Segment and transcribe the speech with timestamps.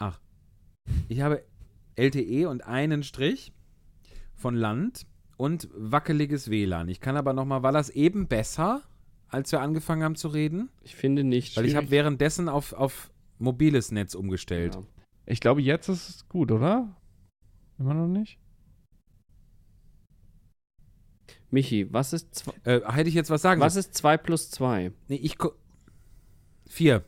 [0.00, 0.18] Ach.
[1.08, 1.44] Ich habe
[1.96, 3.52] LTE und einen Strich
[4.34, 6.88] von Land und wackeliges WLAN.
[6.88, 8.82] Ich kann aber nochmal, war das eben besser,
[9.28, 10.70] als wir angefangen haben zu reden?
[10.82, 11.56] Ich finde nicht.
[11.56, 14.74] Weil ich habe währenddessen auf, auf mobiles Netz umgestellt.
[14.74, 14.82] Ja.
[15.26, 16.96] Ich glaube, jetzt ist es gut, oder?
[17.78, 18.38] Immer noch nicht?
[21.50, 24.92] Michi, was ist, Äh, hätte ich jetzt was sagen was ist 2 plus 2?
[25.08, 25.52] Nee, ich gu-
[26.68, 27.04] Vier.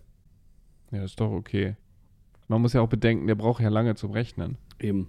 [0.90, 1.76] Ja, ist doch okay.
[2.52, 4.58] Man muss ja auch bedenken, der braucht ja lange zum Rechnen.
[4.78, 5.08] Eben.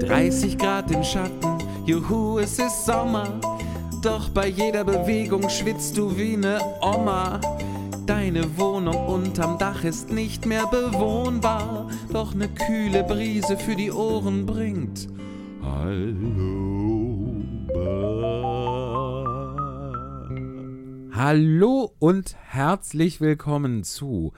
[0.00, 3.40] 30 Grad im Schatten, juhu, es ist Sommer.
[4.02, 7.40] Doch bei jeder Bewegung schwitzt du wie ne Oma.
[8.06, 11.88] Deine Wohnung unterm Dach ist nicht mehr bewohnbar.
[12.12, 15.06] Doch ne kühle Brise für die Ohren bringt.
[15.62, 17.06] Hallo.
[21.12, 24.32] Hallo und herzlich willkommen zu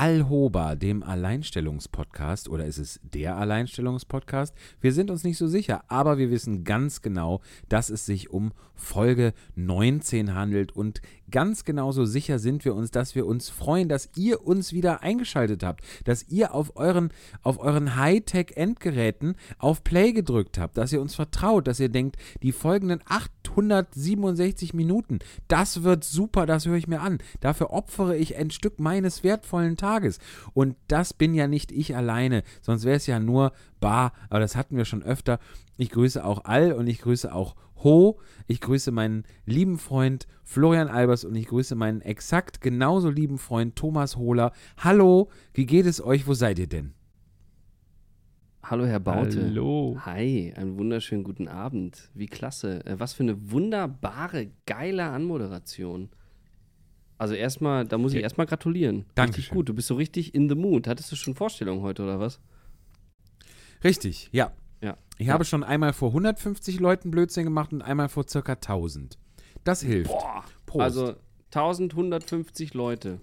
[0.00, 2.48] Alhoba, dem Alleinstellungspodcast.
[2.48, 4.54] Oder ist es der Alleinstellungspodcast?
[4.80, 8.52] Wir sind uns nicht so sicher, aber wir wissen ganz genau, dass es sich um
[8.74, 10.72] Folge 19 handelt.
[10.72, 15.02] Und ganz genauso sicher sind wir uns, dass wir uns freuen, dass ihr uns wieder
[15.02, 17.10] eingeschaltet habt, dass ihr auf euren,
[17.42, 22.52] auf euren Hightech-Endgeräten auf Play gedrückt habt, dass ihr uns vertraut, dass ihr denkt, die
[22.52, 27.18] folgenden 867 Minuten, das wird super, das höre ich mir an.
[27.40, 30.18] Dafür opfere ich ein Stück meines wertvollen Tages.
[30.54, 34.56] Und das bin ja nicht ich alleine, sonst wäre es ja nur Bar, aber das
[34.56, 35.38] hatten wir schon öfter.
[35.80, 38.20] Ich grüße auch All und ich grüße auch Ho.
[38.46, 43.76] Ich grüße meinen lieben Freund Florian Albers und ich grüße meinen exakt genauso lieben Freund
[43.76, 44.52] Thomas Hohler.
[44.76, 46.26] Hallo, wie geht es euch?
[46.26, 46.92] Wo seid ihr denn?
[48.62, 49.42] Hallo, Herr Baute.
[49.42, 49.96] Hallo.
[50.04, 52.10] Hi, einen wunderschönen guten Abend.
[52.12, 52.84] Wie klasse.
[52.84, 56.10] Äh, Was für eine wunderbare, geile Anmoderation.
[57.16, 58.96] Also erstmal, da muss ich erstmal gratulieren.
[58.96, 59.54] Richtig Dankeschön.
[59.56, 59.70] gut.
[59.70, 60.86] Du bist so richtig in the mood.
[60.86, 62.38] Hattest du schon Vorstellungen heute oder was?
[63.82, 64.52] Richtig, ja.
[65.20, 65.34] Ich Ja.
[65.34, 69.18] habe schon einmal vor 150 Leuten Blödsinn gemacht und einmal vor circa 1000.
[69.64, 70.10] Das hilft.
[70.10, 70.44] Boah.
[70.64, 70.80] Prost.
[70.82, 71.14] Also
[71.50, 73.20] 1150 Leute.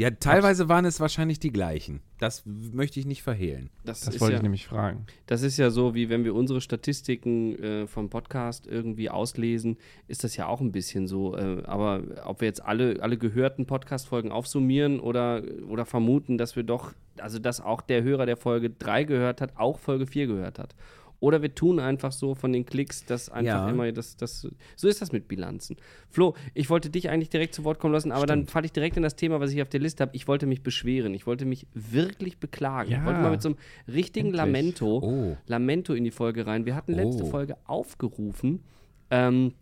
[0.00, 2.00] Ja, teilweise waren es wahrscheinlich die gleichen.
[2.18, 3.68] Das möchte ich nicht verhehlen.
[3.84, 5.04] Das, Das wollte ja, ich nämlich fragen.
[5.26, 9.76] Das ist ja so, wie wenn wir unsere Statistiken äh, vom Podcast irgendwie auslesen,
[10.08, 11.36] ist das ja auch ein bisschen so.
[11.36, 16.62] Äh, aber ob wir jetzt alle, alle gehörten Podcast-Folgen aufsummieren oder, oder vermuten, dass wir
[16.62, 20.58] doch, also dass auch der Hörer, der Folge 3 gehört hat, auch Folge 4 gehört
[20.58, 20.74] hat.
[21.20, 23.68] Oder wir tun einfach so von den Klicks, dass einfach Ja.
[23.70, 24.48] immer das, das.
[24.76, 25.76] So ist das mit Bilanzen.
[26.08, 28.50] Flo, ich wollte dich eigentlich direkt zu Wort kommen lassen, aber dann Stimmt.
[28.50, 30.16] falle ich direkt in das Thema, was ich auf der Liste habe.
[30.16, 31.12] Ich wollte mich beschweren.
[31.12, 32.90] Ich wollte mich wirklich beklagen.
[32.90, 33.04] Ich Ja.
[33.04, 34.38] wollte mal mit so einem richtigen Endlich.
[34.38, 35.36] Lamento Oh.
[35.46, 36.64] Lamento in die Folge rein.
[36.64, 37.26] Wir hatten letzte Oh.
[37.30, 38.64] Folge aufgerufen,
[39.10, 39.52] ähm,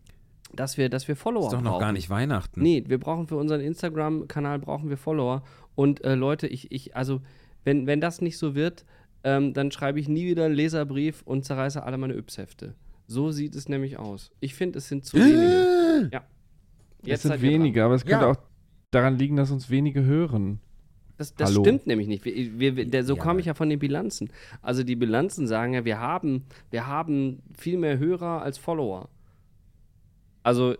[0.54, 1.80] dass wir, dass wir Follower Ist doch noch brauchen.
[1.80, 2.62] gar nicht Weihnachten.
[2.62, 5.42] Nee, wir brauchen für unseren Instagram-Kanal brauchen wir Follower.
[5.74, 7.20] Und äh, Leute, ich, ich, also,
[7.64, 8.84] wenn, wenn das nicht so wird,
[9.24, 12.74] ähm, dann schreibe ich nie wieder einen Leserbrief und zerreiße alle meine Yps-Hefte.
[13.06, 14.30] So sieht es nämlich aus.
[14.40, 16.10] Ich finde, es sind zu wenige.
[16.12, 16.22] Ja.
[17.06, 18.30] es seid sind wenige, aber es könnte Ja.
[18.32, 18.36] auch
[18.90, 20.60] daran liegen, dass uns wenige hören.
[21.16, 22.24] Das, das stimmt nämlich nicht.
[22.24, 23.22] Wir, wir, wir, der, so Ja.
[23.22, 24.30] komme ich ja von den Bilanzen.
[24.62, 29.08] Also die Bilanzen sagen ja, wir haben, wir haben viel mehr Hörer als Follower.
[30.44, 30.76] Also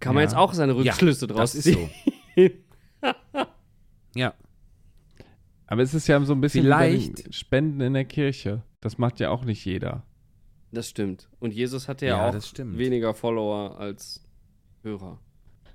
[0.00, 0.28] kann man Ja.
[0.28, 1.88] jetzt auch seine Ja, Rückschlüsse draus das ist ziehen.
[2.36, 2.50] so.
[4.16, 4.34] ja.
[5.66, 8.62] Aber es ist ja so ein bisschen wie Vielleicht- bei den Spenden in der Kirche.
[8.80, 10.04] Das macht ja auch nicht jeder.
[10.72, 11.28] Das stimmt.
[11.40, 14.22] Und Jesus hatte ja, Ja, auch weniger Follower als
[14.82, 15.20] Hörer.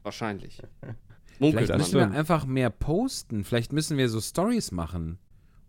[0.04, 0.62] Wahrscheinlich.
[1.40, 3.44] Munkelt Vielleicht müssen wir einfach mehr posten.
[3.44, 5.18] Vielleicht müssen wir so Stories machen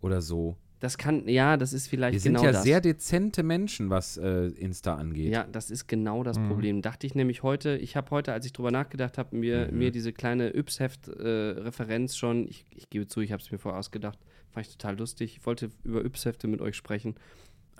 [0.01, 0.55] oder so.
[0.83, 2.63] Das kann, ja, das ist vielleicht Wir sind genau ja das.
[2.63, 5.31] sehr dezente Menschen, was äh, Insta angeht.
[5.31, 6.49] Ja, das ist genau das Mhm.
[6.49, 6.81] Problem.
[6.81, 9.77] Dachte ich nämlich heute, ich habe heute, als ich drüber nachgedacht habe, mir, Mhm.
[9.77, 14.17] mir diese kleine Yps-Heft-Referenz schon, ich, ich gebe zu, ich habe es mir vorher ausgedacht,
[14.51, 15.37] fand ich total lustig.
[15.37, 17.15] Ich wollte über Yps-Hefte mit euch sprechen.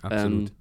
[0.02, 0.50] Absolut.
[0.50, 0.56] Ähm,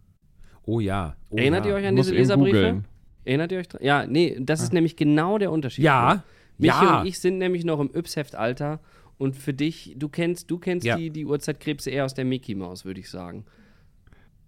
[0.65, 1.17] oh ja.
[1.31, 1.71] Oh Erinnert ja.
[1.73, 2.57] ihr euch an diese Leserbriefe?
[2.57, 2.85] googeln.
[3.25, 3.83] Erinnert ihr euch dran?
[3.85, 5.85] Ja, nee, das ist nämlich genau der Unterschied.
[5.85, 6.25] Ja.
[6.59, 7.01] Michi ja.
[7.01, 8.81] und ich sind nämlich noch im Yps-Heft-Alter
[9.19, 10.97] und für dich, du kennst, du kennst Ja.
[10.97, 13.45] die, die Uhrzeitkrebse eher aus der Mickey Maus, würde ich sagen.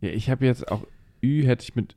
[0.00, 0.86] Ja, ich habe jetzt auch
[1.22, 1.96] Ü hätte ich mit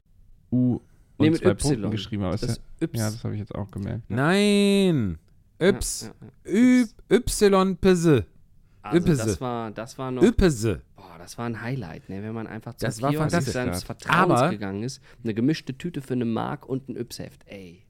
[0.51, 0.81] U und
[1.19, 1.57] Nee, mit zwei Y.
[1.71, 2.97] Punkten geschrieben, aber Das ist Yps.
[2.99, 4.03] ja, ja, das habe ich jetzt auch gemerkt.
[4.09, 5.17] Nein.
[5.59, 6.11] Yps.
[6.45, 8.25] Ja, ja, Y Pisse.
[8.83, 9.25] Also Üppese.
[9.25, 10.81] das war, das war noch, Üppese.
[10.95, 12.23] boah, das war ein Highlight, ne?
[12.23, 16.13] wenn man einfach zum Das Kiosk seines Vertrauens Aber- gegangen ist, eine gemischte Tüte für
[16.13, 17.83] eine Mark und ein Yps-Heft, ey.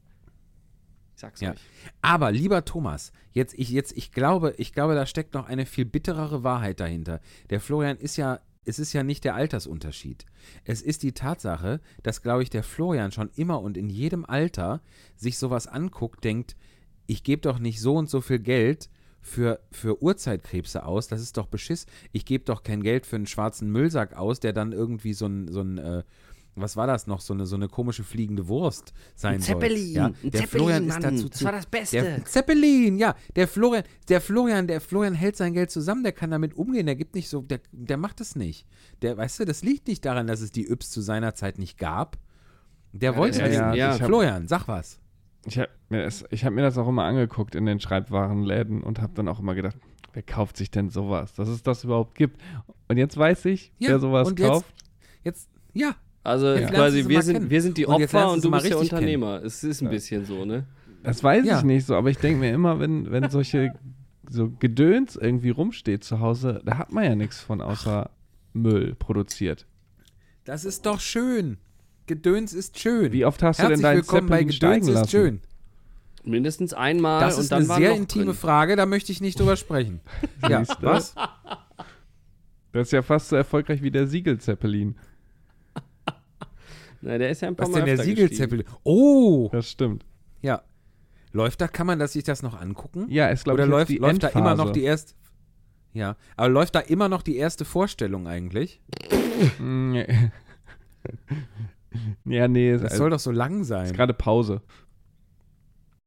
[1.18, 1.54] Ich sag's Ja.
[1.54, 1.58] euch.
[2.04, 5.86] Aber lieber Thomas, jetzt ich jetzt ich glaube, ich glaube, da steckt noch eine viel
[5.86, 7.22] bitterere Wahrheit dahinter.
[7.50, 10.26] Der Florian ist ja es ist ja nicht der Altersunterschied.
[10.64, 14.82] Es ist die Tatsache, dass, glaube ich, der Florian schon immer und in jedem Alter
[15.16, 16.56] sich sowas anguckt, denkt,
[17.08, 18.90] ich gebe doch nicht so und so viel Geld
[19.22, 21.08] für, für Urzeitkrebse aus.
[21.08, 21.88] Das ist doch Beschiss.
[22.12, 25.48] Ich gebe doch kein Geld für einen schwarzen Müllsack aus, der dann irgendwie so ein,
[25.52, 26.04] so ein äh,
[26.60, 29.56] was war das noch, so eine, so eine komische fliegende Wurst sein Ein soll.
[29.60, 32.02] Zeppelin, Ja, ein der Zeppelin, Florian ist Mann, dazu das zu, war das Beste.
[32.02, 36.32] Der Zeppelin, ja, der Florian, der Florian, der Florian hält sein Geld zusammen, der kann
[36.32, 38.66] damit umgehen, der gibt nicht so, der, der macht es nicht.
[39.02, 41.78] Der, weißt du, das liegt nicht daran, dass es die Yps zu seiner Zeit nicht
[41.78, 42.18] gab.
[42.94, 43.78] Der wollte ja, das ja, nicht.
[43.80, 43.92] ja.
[44.00, 45.00] hab- Florian, sag was.
[45.46, 49.00] Ich habe mir, das- ich hab mir das auch immer angeguckt in den Schreibwarenläden und
[49.02, 49.78] habe dann auch immer gedacht,
[50.14, 52.42] wer kauft sich denn sowas, dass es das überhaupt gibt.
[52.88, 54.74] Und jetzt weiß ich, Ja, wer sowas und jetzt- kauft.
[55.24, 58.50] Jetzt, ja, Also lernst quasi, du wir sind, wir sind die Opfer du und du
[58.50, 59.02] mal bist der richtig kennen.
[59.22, 59.44] Unternehmer.
[59.44, 60.66] Es ist ein bisschen so, ne?
[61.04, 61.60] Das weiß Ja.
[61.60, 63.72] ich nicht so, aber ich denke mir immer, wenn, wenn solche
[64.30, 68.10] so Gedöns irgendwie rumsteht zu Hause, da hat man ja nichts von außer
[68.54, 69.66] Müll produziert.
[70.44, 71.58] das ist doch schön.
[72.08, 73.12] Gedöns ist schön.
[73.12, 75.42] Wie oft hast du Herzlich denn deinen willkommen bei Zeppelin Gedöns steigen ist schön.
[76.24, 78.34] Mindestens einmal Das und ist dann eine sehr intime drin.
[78.34, 80.02] Frage, da möchte ich nicht drüber sprechen.
[80.50, 81.16] ja, was?
[82.74, 84.96] Das ist ja fast so erfolgreich wie der Siegelzeppelin.
[87.02, 88.18] Na, der ist ja ein paar Was Mal denn der gestiegen.
[88.18, 88.66] Siegelzeppelin?
[88.84, 90.06] Oh, Das stimmt.
[90.42, 90.62] ja.
[91.34, 93.06] Läuft da, kann man das, sich das noch angucken?
[93.10, 95.14] Ja, ist glaube Oder ich jetzt läuft, die läuft da immer noch die erste.
[95.94, 98.82] Ja, aber läuft da immer noch die erste Vorstellung eigentlich?
[99.60, 100.08] Nee.
[102.26, 103.94] ja, nee, ist, Das soll doch so lang ist sein.
[103.94, 104.62] gerade Pause.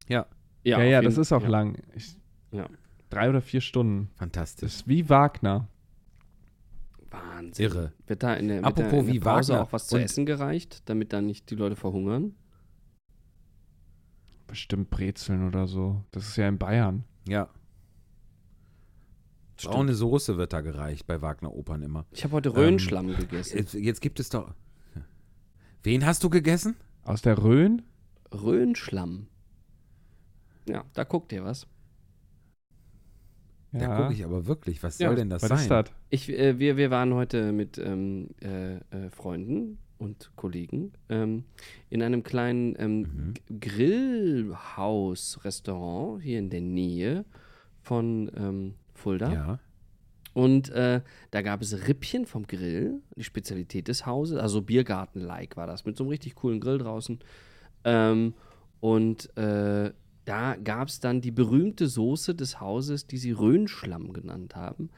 [0.08, 0.26] Ja,
[0.64, 1.48] Ja, ja, jeden- das ist auch ja.
[1.48, 1.76] lang.
[1.94, 2.16] Ich,
[2.50, 2.66] Ja.
[3.10, 4.08] Drei oder vier Stunden.
[4.12, 4.72] Das fantastisch.
[4.74, 5.68] ist wie Wagner.
[7.10, 7.64] Wahnsinn.
[7.64, 7.92] Irre.
[8.06, 10.02] Wird da in der, Apropos da in der wie Pause Wagner auch was zu und-
[10.02, 12.34] essen gereicht, damit dann nicht die Leute verhungern?
[14.46, 16.04] Bestimmt Brezeln oder so.
[16.10, 17.04] Das ist ja in Bayern.
[17.28, 17.48] Ja.
[19.62, 22.06] Braune Soße wird da gereicht bei Wagner Opern immer.
[22.12, 23.58] Ich habe heute Ähm, Röhnschlamm gegessen.
[23.58, 24.54] Jetzt, jetzt gibt es doch.
[25.82, 26.76] Wen hast du gegessen?
[27.04, 27.82] Aus der Rhön?
[28.32, 29.26] Röhnschlamm.
[30.66, 31.66] Ja, da guckt ihr was.
[33.72, 34.82] Da gucke ich aber wirklich.
[34.82, 35.58] Was Ja, soll denn das Was sein?
[35.60, 35.86] ist das?
[36.10, 41.44] Ich, äh, wir, wir waren heute mit ähm, äh, äh, Freunden und Kollegen ähm,
[41.90, 43.34] in einem kleinen ähm, Mhm.
[43.60, 47.24] Grillhaus-Restaurant hier in der Nähe
[47.82, 49.32] von ähm, Fulda.
[49.32, 49.58] Ja.
[50.32, 51.00] Und äh,
[51.32, 55.96] da gab es Rippchen vom Grill, die Spezialität des Hauses, also Biergarten-like war das, mit
[55.96, 57.18] so einem richtig coolen Grill draußen.
[57.84, 58.34] Ähm,
[58.80, 59.90] und äh,
[60.30, 64.90] da gab es dann die berühmte Soße des Hauses, die sie Röhnschlamm genannt haben.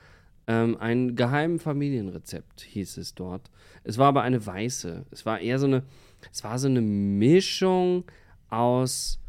[0.46, 3.50] Ähm, ein geheimes Familienrezept hieß es dort.
[3.82, 5.06] Es war aber eine weiße.
[5.10, 5.84] Es war eher so eine,
[6.30, 8.04] es war so eine Mischung
[8.50, 9.20] aus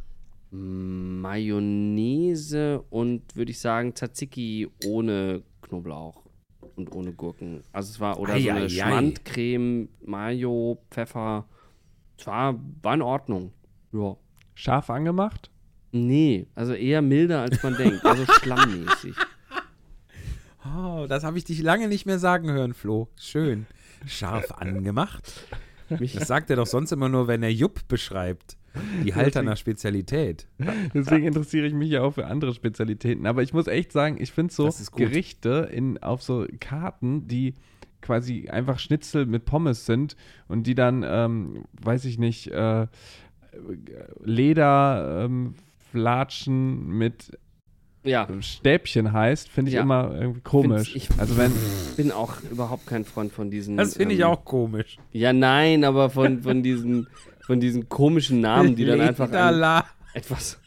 [0.51, 1.63] Mayonnaise
[2.89, 6.21] und würde ich sagen Tzatziki ohne Knoblauch
[6.75, 7.61] und ohne Gurken.
[7.71, 8.69] Also es war oder so Ei, eine ei, ei.
[8.69, 11.45] Schmandcreme, Mayo, Pfeffer.
[12.17, 13.53] Es war, war in Ordnung.
[13.93, 14.17] Ja.
[14.53, 15.49] Scharf angemacht?
[15.95, 18.03] Nee, also eher milder als man denkt.
[18.03, 19.15] Also schlammmäßig.
[20.75, 23.09] Oh, das habe ich dich lange nicht mehr sagen hören, Flo.
[23.19, 23.65] Schön.
[24.07, 25.45] Scharf angemacht.
[25.99, 28.55] Mich, Das sagt er doch sonst immer nur, wenn er Jupp beschreibt.
[29.03, 30.47] Die Halterner Spezialität.
[30.93, 33.27] Deswegen interessiere ich mich ja auch für andere Spezialitäten.
[33.27, 34.69] Aber ich muss echt sagen, ich finde so.
[34.95, 37.55] Gerichte in, auf so Karten, die
[38.01, 40.15] quasi einfach Schnitzel mit Pommes sind
[40.47, 42.87] und die dann, ähm, weiß ich nicht, äh,
[44.23, 45.55] Leder, ähm,
[45.93, 47.37] Flatschen mit
[48.03, 49.83] ja, Stäbchen heißt, finde ich Ja.
[49.83, 50.95] immer irgendwie komisch.
[50.95, 51.51] ich- also wenn,
[51.95, 53.77] bin auch überhaupt kein Freund von diesen.
[53.77, 54.97] Das finde ich ähm, auch komisch.
[55.11, 57.07] Ja, nein, aber von, von diesen
[57.45, 59.83] von diesen komischen Namen, die dann einfach ein,
[60.13, 60.59] etwas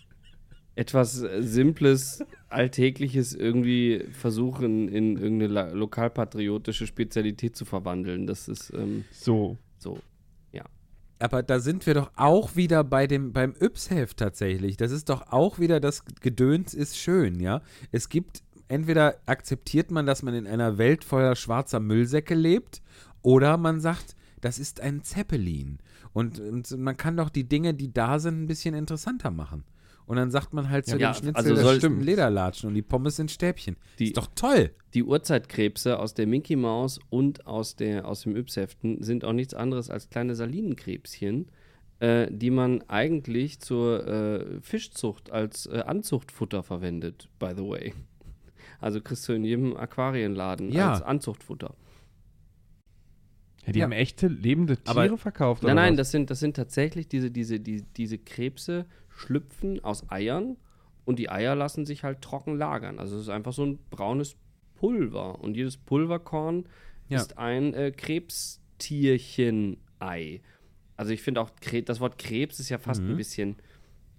[0.76, 8.26] etwas äh, simples, alltägliches irgendwie versuchen in irgendeine lokalpatriotische Spezialität zu verwandeln.
[8.26, 9.58] Das ist ähm, so.
[11.18, 14.76] Aber da sind wir doch auch wieder bei dem, beim Yps-Heft tatsächlich.
[14.76, 17.62] Das ist doch auch wieder das Gedöns ist schön, ja.
[17.90, 22.82] Es gibt, entweder akzeptiert man, dass man in einer Welt voller schwarzer Müllsäcke lebt,
[23.22, 25.78] oder man sagt, das ist ein Zeppelin.
[26.12, 29.64] Und, und man kann doch die Dinge, die da sind, ein bisschen interessanter machen.
[30.06, 32.82] Und dann sagt man halt zu Ja, dem Schnitzel, also das stimmt Lederlatschen und die
[32.82, 33.76] Pommes sind Stäbchen.
[33.98, 34.70] Die- ist doch toll.
[34.94, 39.52] Die Urzeitkrebse aus der Minky Maus und aus, der, aus dem Yps-Heften sind auch nichts
[39.52, 41.48] anderes als kleine Salinenkrebschen,
[41.98, 47.92] äh, die man eigentlich zur äh, Fischzucht als äh, Anzuchtfutter verwendet, by the way.
[48.80, 50.92] Also kriegst du in jedem Aquarienladen Ja.
[50.92, 51.74] als Anzuchtfutter.
[53.66, 53.84] Ja, die Ja.
[53.86, 55.62] haben echte lebende Tiere Aber- verkauft.
[55.62, 55.96] Nein, oder nein, was?
[55.98, 58.86] das sind, das sind tatsächlich diese, diese, die, diese Krebse
[59.16, 60.56] schlüpfen aus Eiern
[61.04, 62.98] und die Eier lassen sich halt trocken lagern.
[62.98, 64.36] Also es ist einfach so ein braunes
[64.74, 66.66] Pulver und jedes Pulverkorn
[67.08, 67.20] Ja.
[67.20, 70.40] ist ein äh, Krebstierchen-Ei.
[70.96, 71.50] Also ich finde auch,
[71.84, 73.10] das Wort Krebs ist ja fast Mhm.
[73.10, 73.56] ein bisschen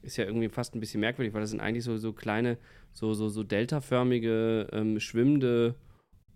[0.03, 2.57] ist ja irgendwie fast ein bisschen merkwürdig, weil das sind eigentlich so, so kleine,
[2.93, 5.75] so, so, so deltaförmige, ähm, schwimmende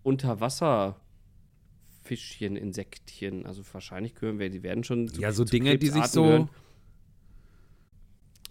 [0.02, 3.46] Unterwasserfischchen, Insektchen.
[3.46, 6.22] Also wahrscheinlich gehören wir, die werden schon zu, Ja, so Dinge, die sich so.
[6.24, 6.48] gehören.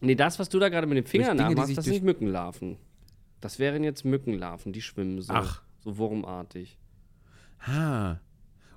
[0.02, 2.78] Nee, das, was du da gerade mit dem Finger nachmachst, das durch- sind Mückenlarven.
[3.40, 5.32] Das wären jetzt Mückenlarven, die schwimmen so.
[5.34, 5.62] Ach.
[5.80, 6.78] So wurmartig.
[7.66, 8.20] Ha.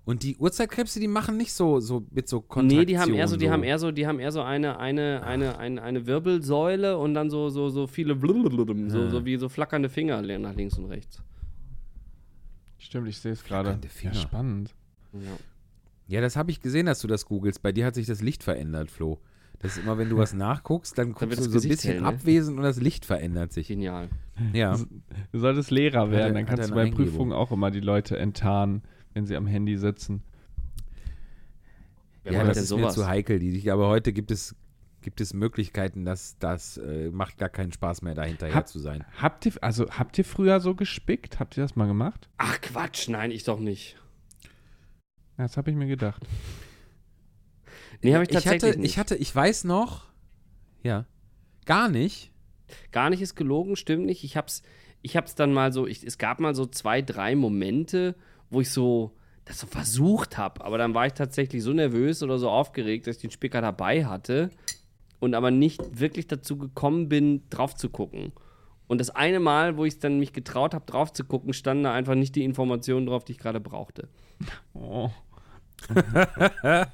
[0.07, 2.81] Und die Urzeitkrebse, die machen nicht so, so mit so Kontraktionen.
[2.81, 5.23] Nee, die haben eher so, die haben eher so, die haben eher so eine, eine,
[5.23, 9.49] eine, eine, eine Wirbelsäule und dann so, so, so viele blubblubblub, so, so wie so
[9.49, 11.23] flackernde Finger nach links und rechts.
[12.79, 13.79] Stimmt, ich sehe es gerade.
[14.03, 14.75] Ja, spannend.
[15.15, 15.21] Ja.
[16.07, 17.63] Ja, das habe ich gesehen, dass du das googelst.
[17.63, 19.21] Bei dir hat sich das Licht verändert, Flo.
[19.65, 22.03] Das ist immer, wenn du was nachguckst, dann guckst das du so ein bisschen hell,
[22.03, 22.07] ne?
[22.09, 23.69] abwesend und das Licht verändert sich.
[23.69, 24.11] Genial.
[24.53, 24.77] Ja.
[25.33, 26.91] Du solltest Lehrer werden, er- dann kannst du bei?
[26.91, 28.83] Prüfungen auch immer die Leute enttarnen,
[29.15, 30.23] wenn sie am Handy sitzen.
[32.25, 32.95] Ja, das ist mir sowas?
[32.95, 33.39] zu heikel.
[33.39, 34.55] Die, aber heute gibt es,
[35.03, 38.79] gibt es Möglichkeiten, dass das äh, macht gar keinen Spaß mehr, da hinterher Hab- zu
[38.79, 39.05] sein.
[39.19, 41.41] Habt ihr, also habt ihr früher so gespickt?
[41.41, 42.29] Habt ihr das mal gemacht?
[42.39, 43.97] Ach Quatsch, nein, ich doch nicht.
[45.39, 46.23] Ja, das habe ich mir gedacht.
[48.03, 48.91] Nee, habe ich ich tatsächlich hatte, nicht.
[48.91, 50.05] ich hatte, ich weiß noch,
[50.83, 51.07] ja,
[51.65, 52.31] gar nicht.
[52.93, 54.25] Gar nicht ist gelogen, stimmt nicht.
[54.25, 54.63] Ich hab's,
[55.03, 58.15] ich hab's dann mal so, ich, es gab mal so zwei, drei Momente,
[58.51, 59.13] wo ich so
[59.45, 63.17] das so versucht habe, aber dann war ich tatsächlich so nervös oder so aufgeregt, dass
[63.17, 64.51] ich den Spicker dabei hatte
[65.21, 68.33] und aber nicht wirklich dazu gekommen bin, drauf zu gucken.
[68.87, 71.93] Und das eine Mal, wo ich dann mich getraut habe, drauf zu gucken, standen da
[71.93, 74.09] einfach nicht die Informationen drauf, die ich gerade brauchte.
[74.75, 75.11] Oh.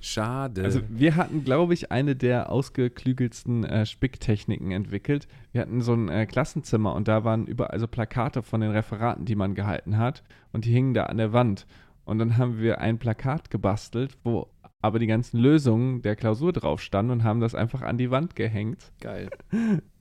[0.00, 0.62] Schade.
[0.62, 5.26] Also wir hatten, glaube ich, eine der ausgeklügelsten äh, Spicktechniken entwickelt.
[5.52, 9.24] Wir hatten so ein äh, Klassenzimmer und da waren überall so Plakate von den Referaten,
[9.24, 10.22] die man gehalten hat
[10.52, 11.66] und die hingen da an der Wand.
[12.04, 14.48] Und dann haben wir ein Plakat gebastelt, wo
[14.80, 18.36] aber die ganzen Lösungen der Klausur drauf standen und haben das einfach an die Wand
[18.36, 18.92] gehängt.
[19.00, 19.28] Geil.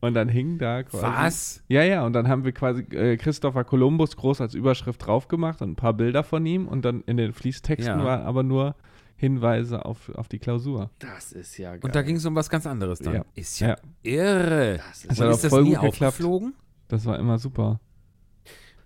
[0.00, 1.04] Und dann hing da quasi.
[1.04, 1.62] Was?
[1.68, 5.60] Ja, ja, und dann haben wir quasi äh, Christopher Columbus groß als Überschrift drauf gemacht
[5.60, 8.04] und ein paar Bilder von ihm und dann in den Fließtexten Ja.
[8.04, 8.76] waren aber nur
[9.16, 10.90] Hinweise auf, auf die Klausur.
[11.00, 11.80] Das ist ja geil.
[11.82, 13.14] Und da ging es um was ganz anderes dann.
[13.14, 13.24] Ja.
[13.34, 13.76] Ist ja, Ja.
[14.04, 14.76] irre.
[14.76, 16.54] das ist Das ist auch das voll nie aufgeflogen?
[16.86, 17.80] Das war immer super.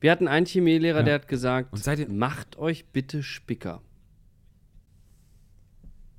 [0.01, 1.05] Wir hatten einen Chemielehrer, Ja.
[1.05, 3.83] der hat gesagt, Und seid ihr- macht euch bitte Spicker.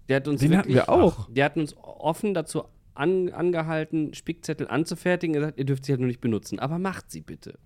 [0.09, 1.29] Der hat uns Den hatten wirklich, wir auch.
[1.31, 2.63] Der hat uns offen dazu
[2.95, 5.35] an, angehalten, Spickzettel anzufertigen.
[5.35, 7.57] Er sagt, ihr dürft sie halt nur nicht benutzen, aber macht sie bitte.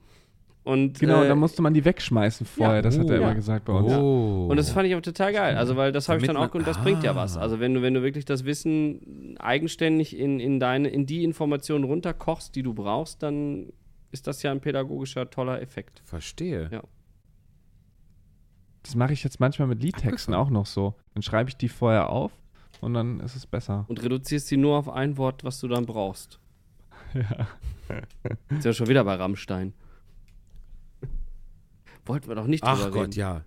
[0.64, 2.82] Und, Genau, äh, da musste man die wegschmeißen vorher.
[2.82, 3.24] das hat er Oh.
[3.24, 3.94] immer gesagt bei uns.
[3.94, 4.48] Oh.
[4.50, 5.56] und das fand ich auch total geil.
[5.56, 7.16] Also, weil das habe ich dann auch, und das bringt ja Ah.
[7.16, 7.38] was.
[7.38, 11.86] Also, wenn du, wenn du wirklich das Wissen eigenständig in, in deine, in die Informationen
[11.86, 13.72] runterkochst, die du brauchst, dann
[14.12, 16.02] ist das ja ein pädagogischer, toller Effekt.
[16.04, 16.68] Verstehe.
[16.72, 16.82] Ja.
[18.84, 20.96] Das mache ich jetzt manchmal mit Liedtexten auch noch so.
[21.14, 22.32] Dann schreibe ich die vorher auf
[22.82, 23.86] und dann ist es besser.
[23.88, 26.40] Und reduzierst sie nur auf ein Wort, was du dann brauchst.
[27.14, 27.48] Ja.
[28.50, 29.72] Ist ja schon wieder bei Rammstein.
[32.06, 33.20] Wollten wir doch nicht Ach drüber Gott, reden.
[33.20, 33.46] ja.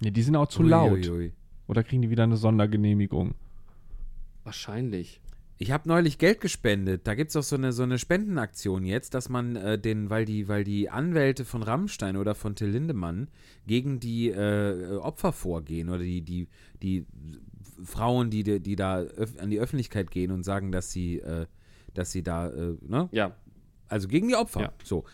[0.00, 0.92] Nee, die sind auch zu Ui, laut.
[0.92, 1.32] ui, ui.
[1.68, 3.34] Oder kriegen die wieder eine Sondergenehmigung?
[4.42, 5.20] Wahrscheinlich.
[5.56, 7.06] Ich habe neulich Geld gespendet.
[7.06, 10.24] Da gibt es auch so eine, so eine Spendenaktion jetzt, dass man äh, den, weil
[10.24, 13.28] die, weil die Anwälte von Rammstein oder von Till Lindemann
[13.66, 16.48] gegen die äh, Opfer vorgehen oder die, die,
[16.82, 17.06] die
[17.82, 19.04] Frauen, die, die da
[19.38, 21.46] an die Öffentlichkeit gehen und sagen, dass sie, äh,
[21.94, 23.08] dass sie da, äh, ne?
[23.12, 23.36] Ja.
[23.88, 24.60] Also gegen die Opfer.
[24.60, 24.72] Ja.
[24.82, 25.04] So.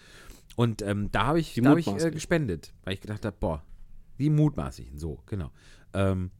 [0.57, 3.63] Und ähm, da habe ich, da hab ich äh, gespendet, weil ich gedacht habe, boah,
[4.19, 5.51] die Mutmaßlichen, so, genau.
[5.95, 6.31] Ähm,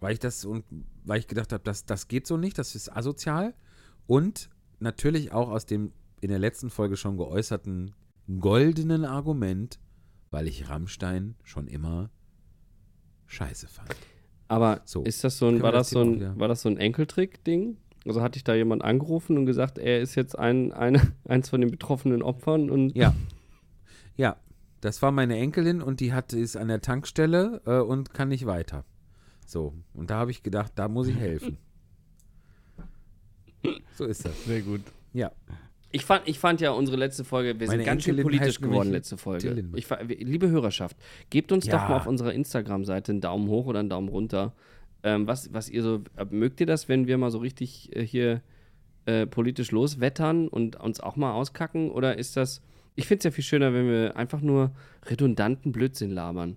[0.00, 0.64] weil ich das und
[1.04, 3.54] weil ich gedacht habe, das, das geht so nicht, das ist asozial.
[4.06, 7.94] Und natürlich auch aus dem in der letzten Folge schon geäußerten
[8.40, 9.78] goldenen Argument,
[10.30, 12.10] weil ich Rammstein schon immer
[13.26, 13.94] scheiße fand.
[14.48, 15.02] Aber So.
[15.02, 16.76] ist das so ein, war das das so ein, auch wieder- war das so ein
[16.78, 17.76] Enkeltrick-Ding?
[18.06, 21.60] Also hatte ich da jemand angerufen und gesagt, er ist jetzt ein, eine, eins von
[21.60, 23.14] den betroffenen Opfern und Ja.
[24.16, 24.36] Ja,
[24.80, 28.46] das war meine Enkelin und die hat, ist an der Tankstelle äh, und kann nicht
[28.46, 28.84] weiter.
[29.46, 31.58] So, und da habe ich gedacht, da muss ich helfen.
[33.96, 34.44] So ist das.
[34.44, 34.80] Sehr gut.
[35.12, 35.32] Ja.
[35.90, 38.90] Ich fand, ich fand ja unsere letzte Folge, wir sind Meine ganz schön politisch geworden
[38.90, 39.64] letzte Folge.
[39.74, 39.86] Ich,
[40.18, 40.96] liebe Hörerschaft,
[41.30, 41.78] gebt uns Ja.
[41.78, 44.52] doch mal auf unserer Instagram-Seite einen Daumen hoch oder einen Daumen runter.
[45.02, 48.04] Ähm, was, was ihr so, äh, mögt ihr das, wenn wir mal so richtig äh,
[48.04, 48.42] hier
[49.06, 51.90] äh, politisch loswettern und uns auch mal auskacken?
[51.90, 52.60] Oder ist das,
[52.94, 54.72] ich finde es ja viel schöner, wenn wir einfach nur
[55.06, 56.56] redundanten Blödsinn labern.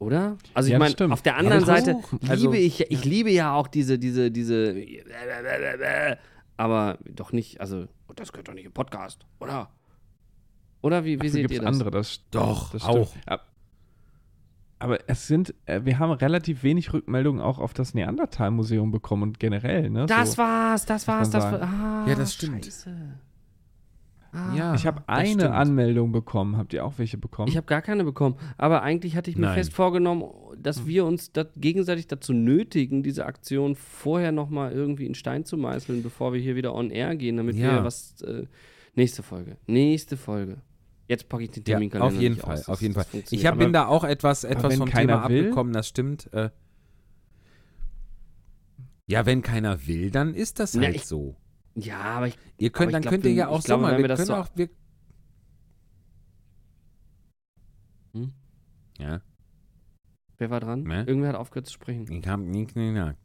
[0.00, 0.36] Oder?
[0.52, 2.12] Also ich Ja, das meine, auf der anderen Seite auch.
[2.12, 4.74] liebe Also, ich, ich liebe ja auch diese, diese, diese,
[6.56, 9.70] aber doch nicht, also das gehört doch nicht im Podcast, oder?
[10.82, 11.66] Oder wie, wie Dafür seht ihr das?
[11.66, 13.14] andere, das Doch, das auch.
[14.78, 19.40] Aber es sind, äh, wir haben relativ wenig Rückmeldungen auch auf das Neandertal-Museum bekommen und
[19.40, 20.04] generell, ne?
[20.06, 20.38] Das so.
[20.38, 21.58] war's, das war's, das war.
[21.58, 21.72] sagen.
[21.72, 22.66] Ah, Ja, das stimmt.
[22.66, 22.94] Scheiße.
[24.34, 24.54] Ah.
[24.56, 24.74] Ja.
[24.74, 25.44] Ich habe das eine stimmt.
[25.54, 26.56] Anmeldung bekommen.
[26.56, 27.48] Habt ihr auch welche bekommen?
[27.48, 28.36] Ich habe gar keine bekommen.
[28.58, 29.54] Aber eigentlich hatte ich mir Nein.
[29.54, 30.24] fest vorgenommen,
[30.60, 35.56] dass wir uns dat gegenseitig dazu nötigen, diese Aktion vorher nochmal irgendwie in Stein zu
[35.56, 37.76] meißeln, bevor wir hier wieder on air gehen, damit Ja.
[37.76, 38.20] wir was.
[38.22, 38.44] Äh,
[38.96, 39.56] nächste Folge.
[39.66, 40.58] Nächste Folge.
[41.06, 42.16] Jetzt packe ich den Ja, Terminkalender.
[42.16, 42.68] auf jeden nicht Fall, aus.
[42.68, 43.22] auf Das- jeden das Fall.
[43.30, 45.40] Ich hab, bin da auch etwas, etwas vom keiner Thema will?
[45.42, 46.32] abgekommen, das stimmt.
[46.32, 46.50] Äh,
[49.06, 51.36] ja, wenn keiner will, dann ist das Ja, halt ich- so.
[51.76, 52.38] Ja, aber ich.
[52.58, 54.26] Ihr könnt, dann glaub, könnt ihr wir- ja auch so mal, wir wir das können
[54.28, 54.68] so- auch, wir,
[58.14, 58.32] Hm?
[58.98, 59.20] ja,
[60.38, 60.82] Wer war dran?
[60.82, 61.04] Ne?
[61.06, 62.10] Irgendwer hat aufgehört zu sprechen.
[62.10, 63.18] ich hab nie gesagt.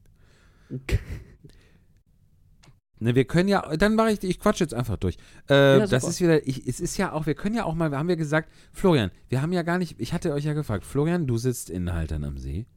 [3.01, 5.17] Ne, wir können ja, dann mache ich, ich quatsch jetzt einfach durch.
[5.49, 7.91] Äh, Ja, das ist wieder, ich, es ist ja auch, wir können ja auch mal,
[7.91, 10.85] wir haben ja gesagt, Florian, wir haben ja gar nicht, ich hatte euch ja gefragt,
[10.85, 12.67] Florian, du sitzt in Haltern am See.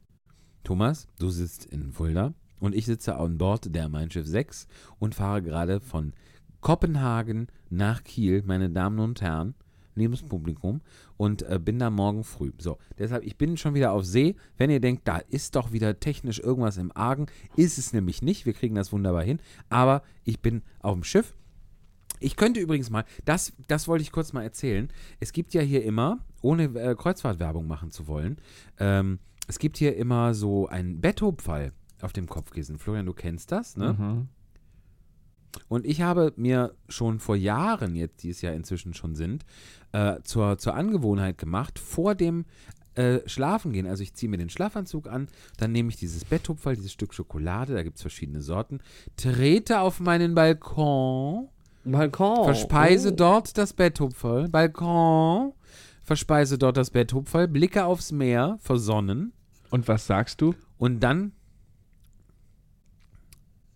[0.63, 2.33] Thomas, du sitzt in Fulda.
[2.63, 4.67] Und ich sitze an Bord der Mein Schiff 6
[4.97, 6.13] und fahre gerade von
[6.61, 9.53] Kopenhagen nach Kiel, meine Damen und Herren,
[9.95, 10.79] liebes Publikum,
[11.17, 12.53] und äh, bin da morgen früh.
[12.59, 14.37] So, deshalb, ich bin schon wieder auf See.
[14.57, 17.25] Wenn ihr denkt, da ist doch wieder technisch irgendwas im Argen,
[17.57, 18.45] ist es nämlich nicht.
[18.45, 19.41] Wir kriegen das wunderbar hin.
[19.67, 21.35] Aber ich bin auf dem Schiff.
[22.21, 24.87] Ich könnte übrigens mal, das, das wollte ich kurz mal erzählen.
[25.19, 28.37] Es gibt ja hier immer, ohne äh, Kreuzfahrtwerbung machen zu wollen,
[28.79, 31.73] ähm, es gibt hier immer so einen Betthupfall
[32.03, 32.77] auf dem Kopfkissen.
[32.77, 33.93] Florian, du kennst das, ne?
[33.97, 34.27] Mhm.
[35.67, 39.45] Und ich habe mir schon vor Jahren, jetzt die es ja inzwischen schon sind,
[39.91, 42.45] äh, zur, zur Angewohnheit gemacht, vor dem
[42.95, 46.91] äh, Schlafengehen, also ich ziehe mir den Schlafanzug an, dann nehme ich dieses Betthupferl, dieses
[46.91, 48.79] Stück Schokolade, da gibt es verschiedene Sorten,
[49.15, 51.49] trete auf meinen Balkon,
[51.85, 52.45] Balkon.
[52.45, 53.15] verspeise Oh.
[53.15, 55.53] dort das Betthupferl, Balkon,
[56.01, 59.33] verspeise dort das Betthupferl, blicke aufs Meer, versonnen
[59.69, 60.55] Und was sagst du?
[60.77, 61.31] und dann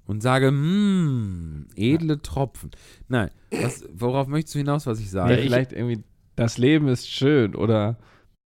[0.08, 2.72] und sage, hm, edle Tropfen.
[3.08, 5.36] Nein, was, worauf möchtest du hinaus, was ich Ja, sage?
[5.36, 6.04] ich- vielleicht irgendwie,
[6.36, 7.98] das Leben ist schön oder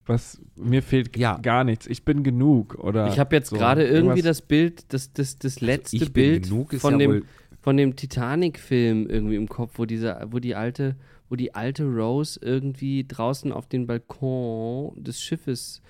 [0.06, 1.38] was, mir fehlt Ja.
[1.38, 3.08] gar nichts, ich bin genug oder.
[3.08, 3.56] Ich habe jetzt so.
[3.56, 7.24] gerade irgendwie das Bild, das, das, das letzte Also ich bin Bild von, ja dem,
[7.60, 10.96] von dem Titanic-Film irgendwie im Kopf, wo diese, wo die alte,
[11.28, 15.80] wo die alte Rose irgendwie draußen auf den Balkon des Schiffes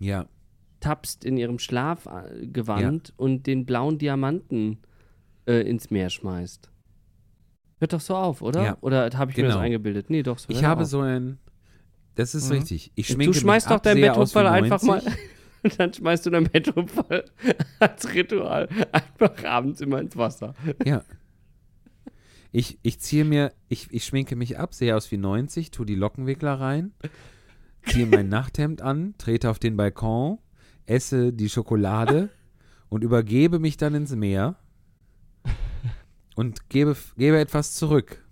[0.00, 0.26] ja,
[0.80, 4.78] tapst in ihrem Schlafgewand und den blauen Diamanten
[5.50, 6.70] äh, ins Meer schmeißt.
[7.78, 8.62] Hört doch so auf, oder?
[8.62, 9.64] Ja, Oder habe ich mir das genau.
[9.64, 10.10] eingebildet?
[10.10, 10.50] Nee, doch so.
[10.50, 10.88] ich habe auf.
[10.88, 11.38] so ein,
[12.14, 12.56] das ist Mhm.
[12.56, 12.92] richtig.
[12.94, 14.96] Ich Du schminke schmeißt mich doch dein Betthupferl einfach mal.
[15.02, 15.12] 90.
[15.62, 17.24] Und dann schmeißt du dein Betthupferl
[17.80, 20.54] als Ritual einfach abends immer ins Wasser.
[20.84, 21.02] Ja.
[22.52, 25.94] Ich, ich ziehe mir, ich, ich schminke mich ab, sehe aus wie 90, tue die
[25.94, 26.92] Lockenwickler rein,
[27.86, 30.38] ziehe mein Nachthemd an, trete auf den Balkon,
[30.86, 32.28] esse die Schokolade
[32.88, 34.56] und übergebe mich dann ins Meer
[36.40, 38.24] und gebe, gebe etwas zurück.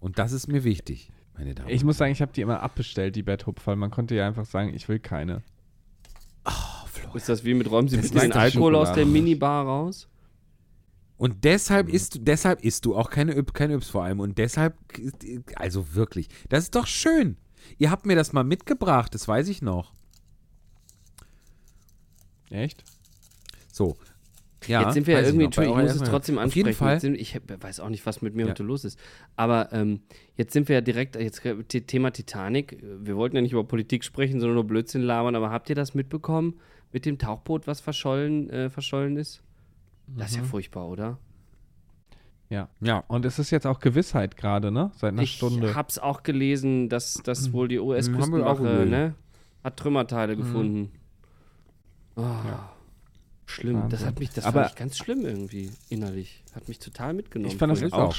[0.00, 1.68] Und das ist mir wichtig, meine Damen.
[1.70, 3.76] Ich muss sagen, ich habe die immer abbestellt, die Betthupferl.
[3.76, 5.42] Man konnte ja einfach sagen, ich will keine.
[7.14, 9.06] Ist das wie mit Räumen Sie Das bitte den Alkohol aus der.
[9.06, 10.08] Minibar raus?
[11.16, 14.20] Und deshalb isst, du- deshalb isst du auch keine Yps, keine Yps vor allem.
[14.20, 14.76] Und deshalb,
[15.54, 17.38] also wirklich, das ist doch schön.
[17.78, 19.94] Ihr habt mir das mal mitgebracht, das weiß ich noch.
[22.50, 22.84] Echt?
[23.72, 23.96] So.
[24.68, 26.66] Ja, Jetzt sind wir ja ich irgendwie, Entschuldigung, ich muss es trotzdem Auf ansprechen.
[26.66, 27.14] jeden Fall.
[27.16, 28.48] Ich weiß auch nicht, was mit mir Ja.
[28.50, 28.98] heute los ist.
[29.36, 30.00] Aber ähm,
[30.36, 32.82] jetzt sind wir ja direkt, jetzt The- Thema Titanic.
[33.00, 35.34] Wir wollten ja nicht über Politik sprechen, sondern nur Blödsinn labern.
[35.36, 36.54] Aber habt ihr das mitbekommen
[36.92, 39.42] mit dem Tauchboot, was verschollen, äh, verschollen ist?
[40.16, 41.18] Das ist ja furchtbar, oder?
[42.48, 42.68] Ja.
[42.80, 44.92] Ja, Und es ist jetzt auch Gewissheit gerade, ne?
[44.96, 45.74] Seit einer ich Stunde.
[45.74, 49.14] hab's auch gelesen, dass, dass wohl die US-Küstenwache ne,
[49.64, 50.40] hat Trümmerteile Mhm.
[50.40, 50.92] gefunden.
[52.14, 52.22] Oh,
[53.46, 53.76] Schlimm.
[53.88, 54.06] Das Wahnsinn.
[54.08, 56.42] hat mich, das Aber- fand ich ganz schlimm irgendwie innerlich.
[56.54, 57.50] Hat mich total mitgenommen.
[57.52, 58.10] Ich fand das auch.
[58.10, 58.16] auch.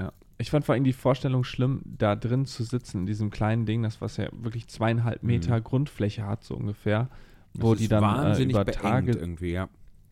[0.00, 0.12] Ja.
[0.38, 3.82] Ich fand vor allem die Vorstellung schlimm, da drin zu sitzen, in diesem kleinen Ding,
[3.82, 7.08] das was ja wirklich zweieinhalb Meter Grundfläche hat, so ungefähr,
[7.52, 9.12] wo das die dann äh, wahnsinnig über beengt Tage.
[9.12, 9.68] irgendwie, ja.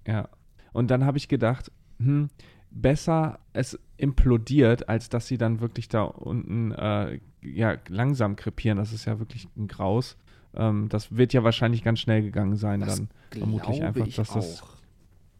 [0.06, 0.28] Ja.
[0.72, 2.28] Und dann habe ich gedacht, hm,
[2.70, 8.78] besser es implodiert, als dass sie dann wirklich da unten äh, ja, langsam krepieren.
[8.78, 10.16] Das ist ja wirklich ein Graus.
[10.54, 13.08] Ähm, das wird ja wahrscheinlich ganz schnell gegangen sein Das dann.
[13.30, 14.68] vermutlich einfach, ich dass das- auch.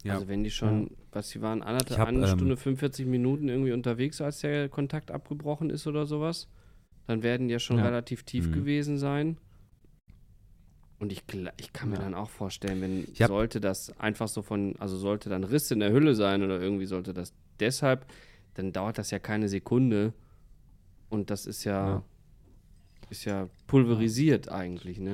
[0.05, 0.15] Ja.
[0.15, 3.71] Also wenn die schon, was sie waren, anderthalb, hab, eine ähm, Stunde 45 Minuten irgendwie
[3.73, 6.49] unterwegs, als der Kontakt abgebrochen ist oder sowas,
[7.07, 7.85] dann werden die ja schon Ja.
[7.85, 8.53] relativ tief Mhm.
[8.53, 9.37] gewesen sein.
[10.99, 11.23] Und ich,
[11.57, 12.03] ich kann mir Ja.
[12.03, 15.81] dann auch vorstellen, wenn hab- sollte das einfach so von, also sollte dann Riss in
[15.81, 18.07] der Hülle sein oder irgendwie sollte das deshalb,
[18.55, 20.13] dann dauert das ja keine Sekunde.
[21.11, 22.03] Und das ist ja, Ja.
[23.13, 25.13] Ist ja pulverisiert eigentlich, ne?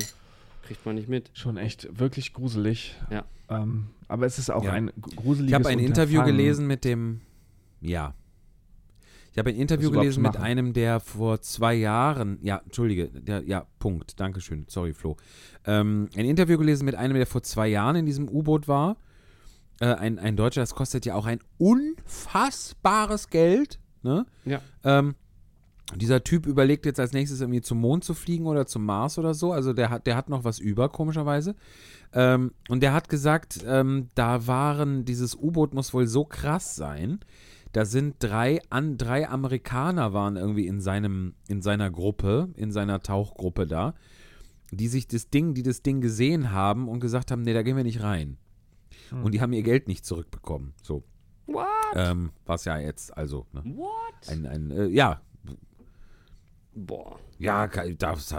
[0.62, 1.30] Kriegt man nicht mit.
[1.34, 2.96] Schon echt wirklich gruselig.
[3.11, 3.24] Ja.
[3.50, 4.72] Ähm, aber es ist auch Ja.
[4.72, 7.20] ein gruseliges Ich habe ein Interview gelesen mit dem,
[7.80, 8.14] ja.
[9.32, 13.66] Ich habe ein Interview gelesen mit einem, der vor zwei Jahren, ja, entschuldige, der, ja,
[13.78, 15.16] Punkt, Dankeschön, sorry Flo.
[15.64, 18.96] Ähm, ein Interview gelesen mit einem, der vor zwei Jahren in diesem U-Boot war.
[19.80, 23.78] Äh, ein, ein Deutscher, das kostet ja auch ein unfassbares Geld.
[24.02, 24.26] Ne?
[24.44, 24.61] Ja.
[24.84, 25.14] Ähm,
[25.96, 29.33] dieser Typ überlegt jetzt als nächstes irgendwie zum Mond zu fliegen oder zum Mars oder
[29.33, 29.53] so.
[29.53, 31.55] Also der hat, der hat noch was über, komischerweise.
[32.12, 37.20] Ähm, und der hat gesagt, ähm, da waren, dieses U-Boot muss wohl so krass sein.
[37.72, 43.01] Da sind drei, an, drei Amerikaner waren irgendwie in seinem, in seiner Gruppe, in seiner
[43.01, 43.94] Tauchgruppe da,
[44.70, 47.77] die sich das Ding, die das Ding gesehen haben und gesagt haben, nee, da gehen
[47.77, 48.37] wir nicht rein.
[49.11, 49.24] Hm.
[49.24, 50.74] Und die haben ihr Geld nicht zurückbekommen.
[50.83, 51.03] So.
[51.46, 51.66] What?
[51.94, 53.62] Ähm, was ja jetzt, also, ne?
[53.64, 54.29] What?
[54.29, 55.22] Ein, ein, äh, ja,
[56.86, 57.18] Boah.
[57.38, 58.34] ja, das,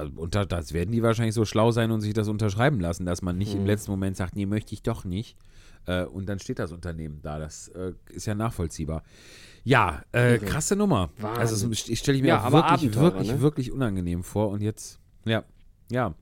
[0.48, 3.54] das werden die wahrscheinlich so schlau sein und sich das unterschreiben lassen, dass man nicht
[3.54, 3.66] im Mhm.
[3.68, 5.38] letzten Moment sagt, nee, möchte ich doch nicht.
[5.86, 7.40] Äh, und dann steht das Unternehmen da.
[7.40, 9.04] Das äh, ist ja nachvollziehbar.
[9.64, 10.46] Ja, äh, Irre.
[10.46, 11.10] krasse Nummer.
[11.18, 11.40] Wahnsinn.
[11.42, 13.42] Also ich stelle ich mir Ja, wirklich, wirklich, ne?
[13.42, 14.50] wirklich unangenehm vor.
[14.50, 15.44] Und jetzt, ja,
[15.90, 16.14] ja.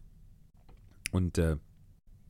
[1.12, 1.56] Und äh,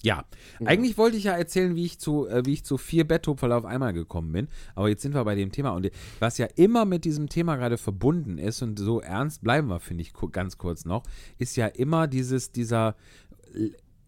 [0.04, 0.26] ja,
[0.60, 0.68] Ja.
[0.68, 3.66] eigentlich wollte ich ja erzählen, wie ich zu, äh, wie ich zu vier Betthupferl auf
[3.66, 4.48] einmal gekommen bin.
[4.76, 5.72] Aber jetzt sind wir bei dem Thema.
[5.72, 9.80] Und was ja immer mit diesem Thema gerade verbunden ist, und so ernst bleiben wir,
[9.80, 11.04] finde ich, ganz kurz noch,
[11.38, 12.96] ist ja immer dieses, dieser,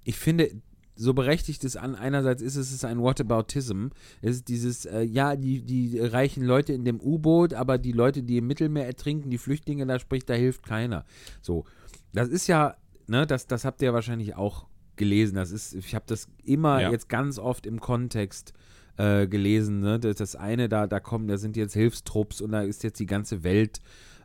[0.04, 0.52] ich finde,
[0.96, 3.88] so berechtigt es an, einerseits ist es, es ist ein Whataboutism,
[4.22, 8.22] es ist dieses, äh, ja, die, die reichen Leute in dem U-Boot, aber die Leute,
[8.22, 11.06] die im Mittelmeer ertrinken, die Flüchtlinge, da spricht, da hilft keiner.
[11.42, 11.64] So,
[12.12, 12.76] das ist ja,
[13.08, 14.68] ne, das, das habt ihr wahrscheinlich auch
[15.00, 16.92] gelesen, das ist, ich habe das immer Ja.
[16.92, 18.54] jetzt ganz oft im Kontext
[18.98, 22.62] äh, gelesen, ne, das, das eine, da, da kommen, da sind jetzt Hilfstrupps und da
[22.62, 23.82] ist jetzt die ganze Welt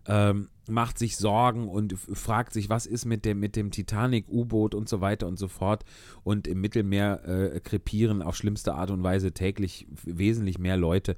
[0.06, 4.88] ähm, macht sich Sorgen und fragt sich, was ist mit dem, mit dem Titanic-U-Boot und
[4.88, 5.84] so weiter und so fort.
[6.22, 11.16] Und im Mittelmeer äh, krepieren auf schlimmste Art und Weise täglich wesentlich mehr Leute.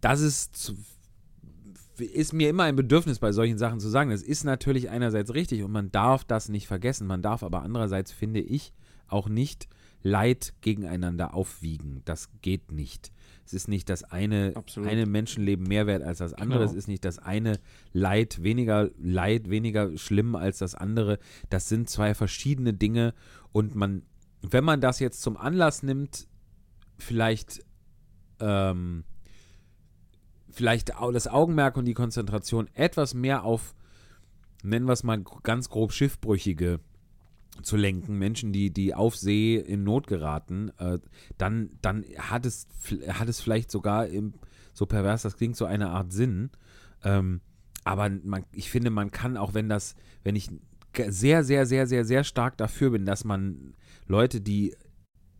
[0.00, 0.76] Das ist, zu,
[1.98, 4.10] ist mir immer ein Bedürfnis bei solchen Sachen zu sagen.
[4.10, 7.06] Das ist natürlich einerseits richtig und man darf das nicht vergessen.
[7.06, 8.72] Man darf aber andererseits, finde ich,
[9.08, 9.68] auch nicht
[10.02, 12.02] Leid gegeneinander aufwiegen.
[12.04, 13.10] Das geht nicht.
[13.46, 14.88] Es ist nicht das eine, Absolut.
[14.88, 16.60] eine Menschenleben mehr wert als das andere.
[16.60, 16.70] Genau.
[16.70, 17.58] Es ist nicht das eine
[17.92, 21.18] Leid weniger Leid, weniger schlimm als das andere.
[21.48, 23.14] Das sind zwei verschiedene Dinge.
[23.52, 24.02] Und man,
[24.42, 26.28] wenn man das jetzt zum Anlass nimmt,
[26.98, 27.64] vielleicht,
[28.40, 29.04] ähm,
[30.54, 33.74] vielleicht au- das Augenmerk und die Konzentration etwas mehr auf,
[34.62, 36.80] nennen wir es mal ganz grob Schiffbrüchige
[37.62, 40.98] zu lenken, Menschen, die, die auf See in Not geraten, äh,
[41.38, 42.66] dann, dann hat, es,
[43.08, 44.34] hat es vielleicht sogar, im,
[44.72, 46.50] so pervers das klingt, so eine Art Sinn.
[47.04, 47.40] Ähm,
[47.84, 50.50] aber man, ich finde, man kann auch, wenn das, wenn ich
[51.08, 53.74] sehr, sehr, sehr, sehr, sehr stark dafür bin, dass man
[54.06, 54.74] Leute, die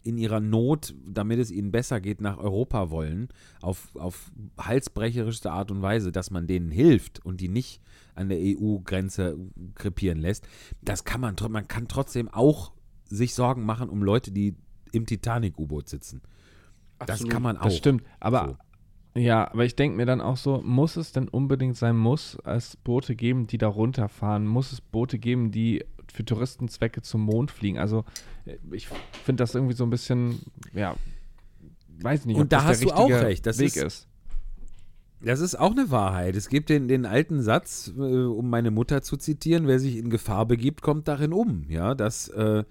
[0.04, 3.28] in ihrer Not, damit es ihnen besser geht, nach Europa wollen,
[3.60, 7.80] auf, auf halsbrecherischste Art und Weise, dass man denen hilft und die nicht
[8.14, 9.36] an der EU-Grenze
[9.74, 10.46] krepieren lässt,
[10.82, 12.72] das kann man, man kann trotzdem auch
[13.06, 14.54] sich Sorgen machen um Leute, die
[14.92, 16.20] im Titanic-U-Boot sitzen.
[16.98, 17.32] Das Absolut.
[17.32, 17.64] kann man auch.
[17.64, 18.04] Das stimmt.
[18.20, 18.58] Aber
[19.16, 22.76] ja, aber ich denke mir dann auch so, muss es denn unbedingt sein, muss es
[22.76, 24.46] Boote geben, die da runterfahren?
[24.46, 27.78] Muss es Boote geben, die für Touristenzwecke zum Mond fliegen?
[27.78, 28.04] Also
[28.46, 28.88] äh, ich
[29.24, 30.40] finde das irgendwie so ein bisschen,
[30.72, 30.96] ja,
[32.00, 34.08] weiß nicht, Und da hast du auch recht, das Weg ist- ist.
[35.20, 36.36] Das ist auch eine Wahrheit.
[36.36, 40.10] Es gibt den, den alten Satz, äh, um meine Mutter zu zitieren, wer sich in
[40.10, 41.64] Gefahr begibt, kommt darin um.
[41.70, 42.64] Ja, das, äh,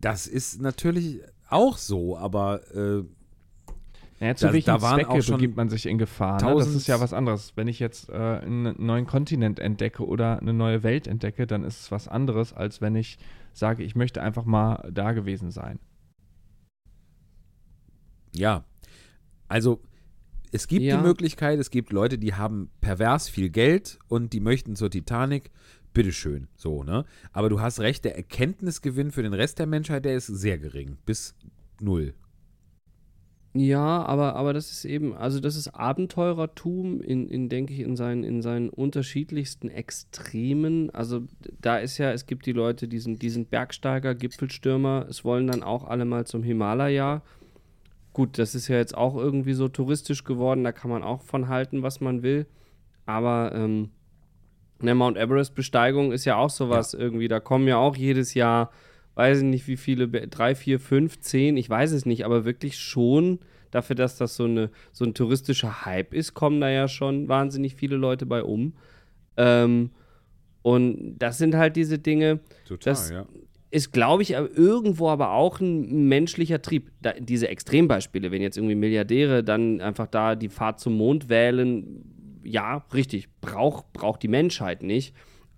[0.00, 3.04] das ist natürlich auch so, aber äh,
[4.20, 6.42] Naja, zu Da- welchen da waren Zwecke auch schon begibt man sich in Gefahr?
[6.42, 6.54] Ne?
[6.54, 7.56] Das ist ja was anderes.
[7.56, 11.80] Wenn ich jetzt äh, einen neuen Kontinent entdecke oder eine neue Welt entdecke, dann ist
[11.80, 13.18] es was anderes, als wenn ich
[13.52, 15.78] sage, ich möchte einfach mal da gewesen sein.
[18.34, 18.64] ja.
[19.46, 19.82] Also,
[20.52, 20.96] es gibt Ja.
[20.96, 25.50] die Möglichkeit, es gibt Leute, die haben pervers viel Geld und die möchten zur Titanic.
[25.92, 27.04] Bitteschön, so, ne?
[27.32, 30.96] Aber du hast recht, der Erkenntnisgewinn für den Rest der Menschheit, der ist sehr gering.
[31.06, 31.36] Bis
[31.80, 32.14] null.
[33.56, 37.94] Ja, aber, aber das ist eben, also das ist Abenteurertum in, in denke ich, in
[37.94, 40.90] seinen, in seinen unterschiedlichsten Extremen.
[40.90, 41.22] Also
[41.60, 45.46] da ist ja, es gibt die Leute, die sind, die sind Bergsteiger, Gipfelstürmer, es wollen
[45.46, 47.22] dann auch alle mal zum Himalaya.
[48.12, 51.48] Gut, das ist ja jetzt auch irgendwie so touristisch geworden, da kann man auch von
[51.48, 52.46] halten, was man will.
[53.06, 53.90] Aber ähm,
[54.80, 58.72] eine Mount Everest-Besteigung ist ja auch sowas irgendwie, da kommen ja auch jedes Jahr
[59.14, 62.78] weiß ich nicht, wie viele, drei, vier, fünf, zehn, ich weiß es nicht, aber wirklich
[62.78, 63.38] schon
[63.70, 67.74] dafür, dass das so, eine, so ein touristischer Hype ist, kommen da ja schon wahnsinnig
[67.74, 68.74] viele Leute bei um.
[69.36, 69.90] Ähm,
[70.62, 73.26] und das sind halt diese Dinge, Total, Das- ja.
[73.70, 76.90] ist, glaube ich, irgendwo aber auch ein menschlicher Trieb.
[77.02, 82.40] Da, diese Extrembeispiele, wenn jetzt irgendwie Milliardäre dann einfach da die Fahrt zum Mond wählen,
[82.44, 85.14] ja, richtig, braucht brauch die Menschheit nicht.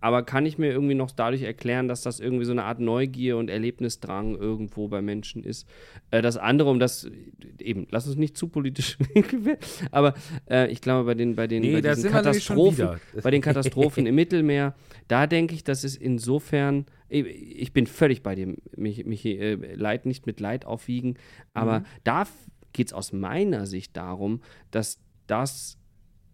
[0.07, 3.37] Aber kann ich mir irgendwie noch dadurch erklären, dass das irgendwie so eine Art Neugier
[3.39, 5.67] und Erlebnisdrang irgendwo bei Menschen ist?
[6.13, 7.11] Äh, das andere, um das
[7.59, 9.57] eben, lass uns nicht zu politisch werden,
[9.91, 10.15] aber
[10.49, 12.89] äh, ich glaube, bei den, bei den, Nee, bei diesen Katastrophen,
[13.21, 14.77] bei den Katastrophen im Mittelmeer,
[15.09, 20.07] da denke ich, dass es insofern, ich- bin völlig bei dem, mich, mich äh, Leid
[20.07, 21.17] nicht mit Leid aufwiegen,
[21.53, 22.29] aber da
[22.73, 24.41] geht es aus meiner Sicht darum,
[24.71, 25.79] dass das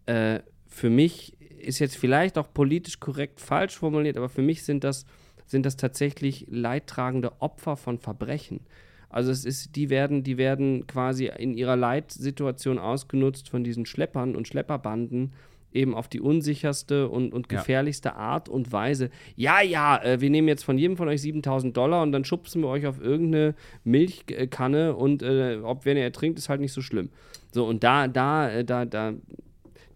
[0.04, 4.84] äh, für mich ist jetzt vielleicht auch politisch korrekt falsch formuliert, aber für mich sind
[4.84, 5.06] das,
[5.46, 8.60] sind das tatsächlich leidtragende Opfer von Verbrechen.
[9.08, 14.34] Also es ist, die werden, die werden quasi in ihrer Leitsituation ausgenutzt von diesen Schleppern
[14.34, 15.32] und Schlepperbanden
[15.74, 17.58] eben auf die unsicherste und, und Ja.
[17.58, 19.10] gefährlichste Art und Weise.
[19.36, 22.62] Ja, ja, äh, wir nehmen jetzt von jedem von euch 7000 Dollar und dann schubsen
[22.62, 26.82] wir euch auf irgendeine Milchkanne und äh, ob wenn ihr ertrinkt, ist halt nicht so
[26.82, 27.10] schlimm.
[27.52, 29.14] So, und da, da, äh, da, da,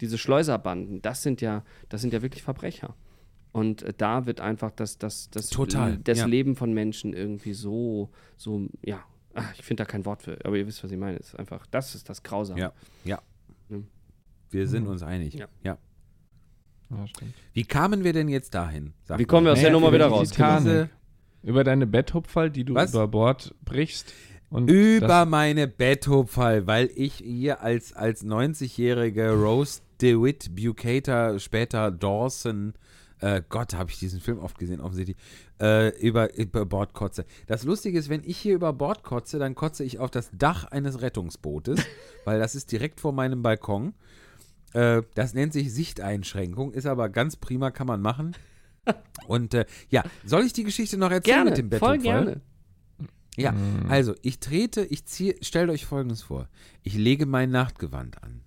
[0.00, 2.94] diese Schleuserbanden, das sind ja, das sind ja wirklich Verbrecher.
[3.52, 6.26] Und äh, da wird einfach das, das, das, Total, das ja.
[6.26, 9.02] Leben von Menschen irgendwie so, so, ja,
[9.34, 11.18] ach, ich finde da kein Wort für, aber ihr wisst, was ich meine.
[11.18, 12.60] Es ist einfach, das ist das Grausame.
[12.60, 12.72] Ja,
[13.04, 13.22] ja.
[13.68, 13.86] Hm.
[14.50, 15.34] Wir sind uns einig.
[15.34, 15.46] Ja.
[15.62, 15.78] ja.
[16.90, 17.04] Ja.
[17.52, 18.92] Wie kamen wir denn jetzt dahin?
[19.04, 20.30] Sag Wie kommen wir aus der Naja, Nummer über wieder die raus?
[20.30, 20.90] Titanic.
[21.42, 22.90] Über deine Betthupferl, die du Was?
[22.90, 24.12] über Bord brichst.
[24.50, 32.74] Und Über meine Betthupferl, weil ich hier als, als 90-jährige Rose DeWitt Bucator, später Dawson,
[33.20, 35.16] äh, Gott, habe ich diesen Film oft gesehen, offensichtlich,
[35.60, 37.24] äh, über, über Bord kotze.
[37.46, 40.64] Das Lustige ist, wenn ich hier über Bord kotze, dann kotze ich auf das Dach
[40.64, 41.80] eines Rettungsbootes,
[42.24, 43.94] weil das ist direkt vor meinem Balkon.
[44.74, 48.36] Äh, das nennt sich Sichteinschränkung, ist aber ganz prima, kann man machen.
[49.26, 52.24] Und äh, ja, soll ich die Geschichte noch erzählen Gerne, mit dem voll Betthupferl?
[52.24, 52.40] gerne.
[53.38, 53.90] Ja, Mhm.
[53.90, 56.48] also ich trete, ich ziehe, stellt euch folgendes vor.
[56.82, 58.40] Ich lege mein Nachtgewand an.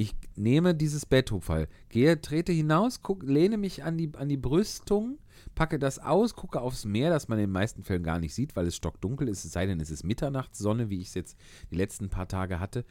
[0.00, 5.18] Ich nehme dieses Betthupferl, gehe, trete hinaus, guck, lehne mich an die, an die Brüstung,
[5.56, 8.54] packe das aus, gucke aufs Meer, das man in den meisten Fällen gar nicht sieht,
[8.54, 11.36] weil es stockdunkel ist, es sei denn, es ist Mitternachtssonne, wie ich es jetzt
[11.72, 12.84] die letzten paar Tage hatte.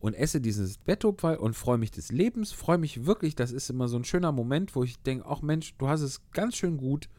[0.00, 3.86] Und esse dieses Betthupferl und freue mich des Lebens, freue mich wirklich, das ist immer
[3.86, 7.10] so ein schöner Moment, wo ich denke, ach Mensch, du hast es ganz schön gut,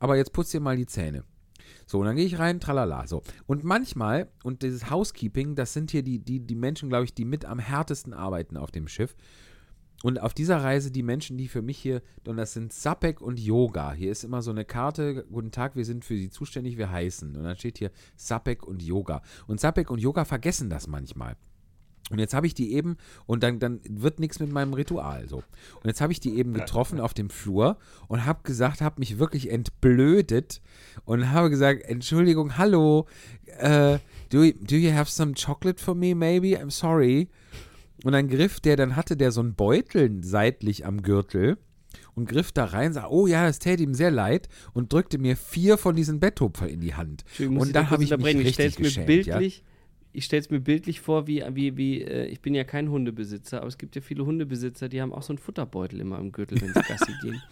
[0.00, 1.22] aber jetzt putz dir mal die Zähne.
[1.92, 3.06] So, und dann gehe ich rein, tralala.
[3.06, 3.22] So.
[3.44, 7.26] Und manchmal, und dieses Housekeeping, das sind hier die, die, die Menschen, glaube ich, die
[7.26, 9.14] mit am härtesten arbeiten auf dem Schiff.
[10.02, 13.38] Und auf dieser Reise die Menschen, die für mich hier, und das sind Sapek und
[13.38, 13.92] Yoga.
[13.92, 17.36] Hier ist immer so eine Karte, guten Tag, wir sind für Sie zuständig, wir heißen.
[17.36, 19.20] Und dann steht hier Sapek und Yoga.
[19.46, 21.36] Und Sapek und Yoga vergessen das manchmal.
[22.12, 22.96] Und jetzt habe ich die eben,
[23.26, 25.38] und dann, dann wird nichts mit meinem Ritual so.
[25.38, 29.18] Und jetzt habe ich die eben getroffen auf dem Flur und habe gesagt, habe mich
[29.18, 30.60] wirklich entblödet
[31.04, 33.06] und habe gesagt, Entschuldigung, hallo,
[33.58, 33.98] äh,
[34.30, 36.48] do, you- do you have some chocolate for me, maybe?
[36.60, 37.28] I'm sorry.
[38.04, 41.56] Und dann griff der, dann hatte der so einen Beutel seitlich am Gürtel
[42.14, 45.36] und griff da rein, sah, oh ja, das täte ihm sehr leid und drückte mir
[45.36, 47.24] vier von diesen Betthupfer in die Hand.
[47.60, 48.40] Und dann habe ich mich unterbrechen.
[48.40, 49.38] Ich richtig stell's mir geschämt, ja.
[50.12, 53.58] Ich stelle es mir bildlich vor, wie, wie, wie äh, ich bin ja kein Hundebesitzer,
[53.58, 56.60] aber es gibt ja viele Hundebesitzer, die haben auch so einen Futterbeutel immer im Gürtel,
[56.60, 57.42] wenn sie Gassi gehen.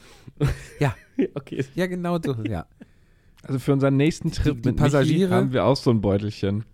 [0.79, 0.95] Ja.
[1.35, 1.65] okay.
[1.75, 2.67] Ja, genau so, ja.
[3.43, 6.65] Also für unseren nächsten Trip die mit Passagiere- Michi haben wir auch so ein Beutelchen.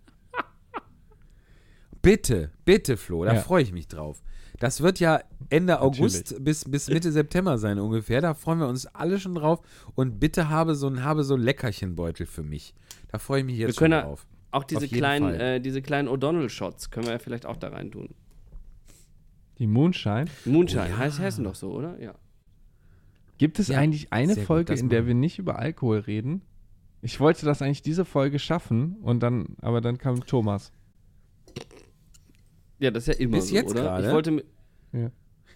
[2.02, 3.40] Bitte, bitte, Flo, da Ja.
[3.40, 4.22] freue ich mich drauf.
[4.60, 5.20] Das wird ja
[5.50, 8.20] Ende August bis, bis Mitte September sein ungefähr.
[8.20, 9.60] Da freuen wir uns alle schon drauf.
[9.94, 12.74] Und bitte habe so ein, habe so ein Leckerchenbeutel für mich.
[13.08, 14.26] Da freue ich mich jetzt Wir schon drauf.
[14.56, 18.08] Auch diese kleinen, äh, diese kleinen O'Donnell-Shots können wir ja vielleicht auch da rein tun.
[19.58, 20.26] Die Moonshine.
[20.44, 20.96] Moonshine, Oh ja.
[20.98, 22.00] heißt heißen doch so, oder?
[22.00, 22.14] Ja.
[23.38, 26.40] Gibt es Ja, eigentlich eine gut, Folge, das in der wir nicht über Alkohol reden?
[27.02, 30.72] Ich wollte das eigentlich diese Folge schaffen und dann, aber dann kam Thomas.
[32.78, 33.82] Ja, das ist ja immer Bis so, jetzt oder?
[33.82, 34.06] gerade?
[34.06, 34.44] Ich wollte, mi-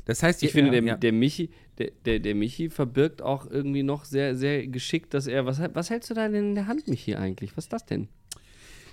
[0.04, 3.46] Das heißt, ich ja, finde, der, ja, der Michi, der, der, der Michi verbirgt auch
[3.50, 6.66] irgendwie noch sehr, sehr geschickt, dass er, was, was hältst du da denn in der
[6.66, 7.56] Hand, Michi, eigentlich?
[7.56, 8.08] Was ist das denn?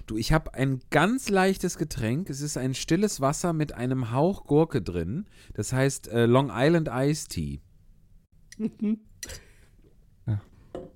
[0.08, 2.30] Du, ich habe ein ganz leichtes Getränk.
[2.30, 5.28] Es ist ein stilles Wasser mit einem Hauch Gurke drin.
[5.54, 7.62] Das heißt äh, Long Island Iced Tea.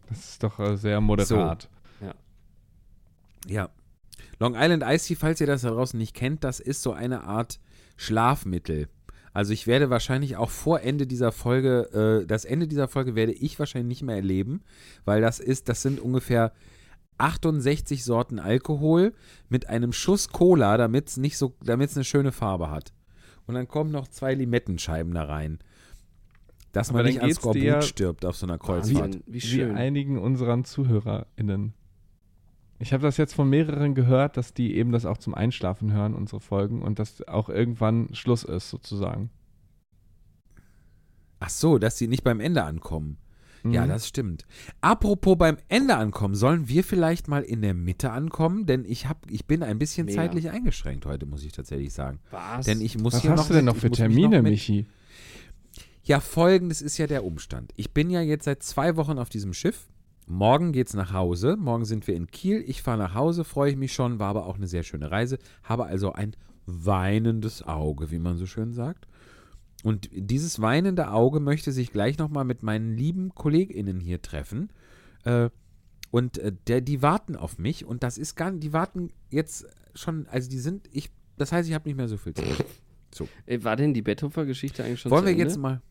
[0.09, 1.69] Das ist doch äh, sehr moderat.
[3.47, 3.69] Ja.
[4.39, 7.23] Long Island Iced Tea, falls ihr das da draußen nicht kennt, das ist so eine
[7.23, 7.59] Art
[7.95, 8.87] Schlafmittel.
[9.33, 13.31] Also ich werde wahrscheinlich auch vor Ende dieser Folge, äh, das Ende dieser Folge werde
[13.31, 14.63] ich wahrscheinlich nicht mehr erleben,
[15.05, 16.51] weil das ist, das sind ungefähr
[17.21, 19.13] 68 Sorten Alkohol
[19.49, 22.93] mit einem Schuss Cola, damit es nicht so, damit es eine schöne Farbe hat.
[23.47, 25.59] Und dann kommen noch zwei Limettenscheiben da rein.
[26.73, 29.15] dass Aber man nicht an Skorbut ja- stirbt auf so einer Kreuzfahrt.
[29.27, 29.75] Wie Wie schön.
[29.75, 31.73] einigen unseren ZuhörerInnen.
[32.79, 36.15] Ich habe das jetzt von mehreren gehört, dass die eben das auch zum Einschlafen hören,
[36.15, 39.29] unsere Folgen, und dass auch irgendwann Schluss ist, sozusagen.
[41.39, 43.17] Ach so, dass sie nicht beim Ende ankommen.
[43.63, 43.89] Ja, Mhm.
[43.89, 44.45] das stimmt.
[44.81, 48.65] Apropos beim Ende ankommen, sollen wir vielleicht mal in der Mitte ankommen?
[48.65, 50.21] Denn ich, hab, ich bin ein bisschen Mega.
[50.21, 52.19] zeitlich eingeschrängt heute, muss ich tatsächlich sagen.
[52.31, 52.65] Was?
[52.65, 54.49] Denn ich muss Was hier hast noch du denn noch für muss mich Termine, noch
[54.49, 54.85] Michi?
[56.03, 57.71] Ja, folgendes ist ja der Umstand.
[57.75, 59.87] Ich bin ja jetzt seit zwei Wochen auf diesem Schiff.
[60.27, 61.57] Morgen geht's nach Hause.
[61.57, 62.63] Morgen sind wir in Kiel.
[62.65, 64.17] Ich fahre nach Hause, freue ich mich schon.
[64.19, 65.37] War aber auch eine sehr schöne Reise.
[65.63, 69.07] Habe also ein weinendes Auge, wie man so schön sagt.
[69.83, 74.71] Und dieses weinende Auge möchte sich gleich nochmal mit meinen lieben KollegInnen hier treffen.
[75.23, 75.49] Äh,
[76.11, 77.85] und äh, der, die warten auf mich.
[77.85, 79.65] Und das ist gar die warten jetzt
[79.95, 82.65] schon, also die sind, ich, das heißt, ich habe nicht mehr so viel Zeit.
[83.45, 85.43] Äh, War denn die Betthofer-Geschichte eigentlich schon Wollen wir Ende?
[85.43, 85.81] jetzt mal.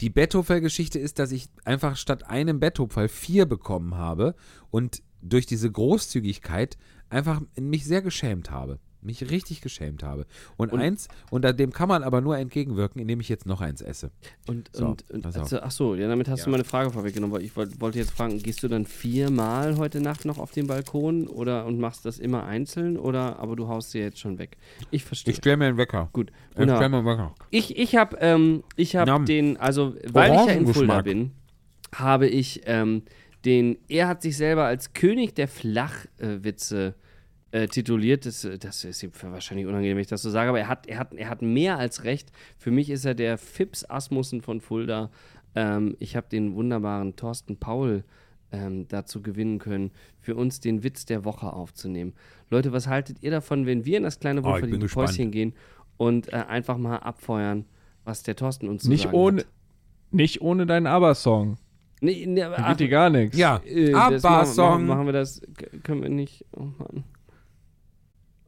[0.00, 4.36] Die Betthofer-Geschichte ist, dass ich einfach statt einem Betthopferl vier bekommen habe
[4.70, 6.78] und durch diese Großzügigkeit
[7.10, 8.78] einfach mich sehr geschämt habe.
[9.08, 10.26] Mich richtig geschämt habe.
[10.58, 13.80] Und, Und- eins, und dem kann man aber nur entgegenwirken, indem ich jetzt noch eins
[13.80, 14.10] esse.
[14.46, 16.52] Und, So, und, und also, ach so, ja, damit hast du Ja.
[16.52, 17.34] meine Frage vorweggenommen.
[17.34, 20.66] weil Ich wollt, wollte jetzt fragen, gehst du dann viermal heute Nacht noch auf den
[20.66, 24.58] Balkon oder und machst das immer einzeln oder aber du haust sie jetzt schon weg?
[24.90, 25.34] Ich verstehe.
[25.34, 26.10] stelle mir einen Wecker.
[26.12, 26.30] Gut.
[26.50, 27.34] Ich stelle mir einen Wecker.
[27.50, 31.32] Ich, ich habe ähm, ich hab den, also weil ich ja in Fulda bin,
[31.94, 33.02] habe ich ähm,
[33.46, 37.07] den, er hat sich selber als König der Flachwitze äh,
[37.68, 38.26] tituliert.
[38.26, 40.86] Das, äh, das ist ihm wahrscheinlich unangenehm, wenn ich das so sage, aber er hat,
[40.86, 42.30] er, hat, er hat mehr als recht.
[42.56, 45.10] Für mich ist er der Fips Asmussen von Fulda.
[45.54, 48.04] Ähm, ich habe den wunderbaren Thorsten Paul
[48.52, 52.14] ähm, dazu gewinnen können, für uns den Witz der Woche aufzunehmen.
[52.50, 55.08] Leute, was haltet ihr davon, wenn wir in das kleine Oh, bin wohlverdiente gespannt.
[55.08, 55.54] Päuschen gehen
[55.96, 57.64] und äh, einfach mal abfeuern,
[58.04, 59.46] was der Thorsten uns zu Nicht sagen ohne, hat?
[60.10, 61.58] nicht ohne deinen Aber-Song.
[62.00, 63.36] Nee, nee, aber, Da geht dir gar nichts.
[63.36, 64.86] Ja, äh, das machen, ABBA-Song.
[64.86, 65.42] machen, wir das,
[65.82, 67.04] können wir nicht, oh Mann.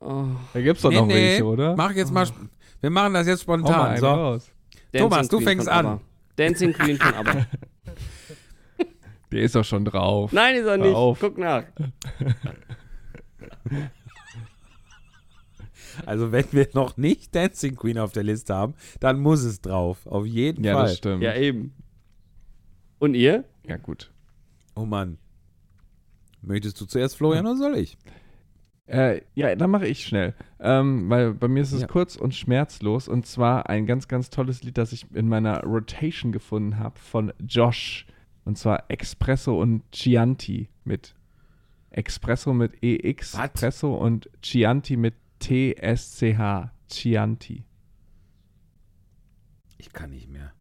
[0.01, 1.77] Oh, Da gibt's doch noch welche, oder?
[1.77, 2.27] Mach jetzt mal.
[2.81, 3.89] Wir machen das jetzt spontan.
[3.91, 4.07] einen So.
[4.07, 4.51] raus.
[4.97, 5.87] Thomas, du fängst an.
[5.87, 6.01] ABBA.
[6.37, 7.47] Dancing Queen von ABBA.
[9.33, 10.33] Der ist doch schon drauf.
[10.33, 10.95] Nein, ist er nicht.
[10.95, 11.19] auf.
[11.21, 11.65] Guck nach.
[16.07, 20.07] Also, wenn wir noch nicht Dancing Queen auf der Liste haben, dann muss es drauf.
[20.07, 20.83] Auf jeden Ja, Fall.
[20.87, 21.23] das stimmt.
[21.23, 21.75] Ja, eben.
[22.99, 23.45] Und ihr?
[23.67, 24.11] Ja, gut.
[24.77, 25.19] Oh Mann.
[26.43, 27.99] Möchtest du zuerst, Florian, oder soll ich?
[28.90, 30.35] Äh, ja, dann mache ich schnell.
[30.59, 31.87] Ähm, weil bei mir ist es Ja.
[31.87, 33.07] kurz und schmerzlos.
[33.09, 37.33] Und zwar ein ganz, ganz tolles Lied, das ich in meiner Rotation gefunden habe von
[37.38, 38.07] Josh.
[38.44, 41.14] Und zwar Espresso und Chianti mit
[41.90, 43.44] Espresso mit EX, Was?
[43.53, 46.70] Espresso und Chianti mit TSCH.
[46.88, 47.64] Chianti.
[49.79, 50.53] Ich kann nicht mehr.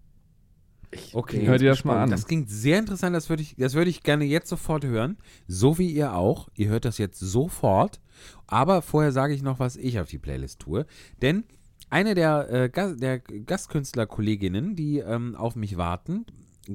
[0.91, 1.45] Ich Okay.
[1.45, 2.09] Hör dir das mal an.
[2.09, 5.17] Das klingt sehr interessant, das würde ich, das würde ich gerne jetzt sofort hören.
[5.47, 6.49] So wie ihr auch.
[6.55, 7.99] Ihr hört das jetzt sofort.
[8.47, 10.85] Aber vorher sage ich noch, was ich auf die Playlist tue.
[11.21, 11.43] Denn
[11.89, 16.25] eine der, äh, Ga der Gastkünstler-Kolleginnen, die ähm, auf mich warten,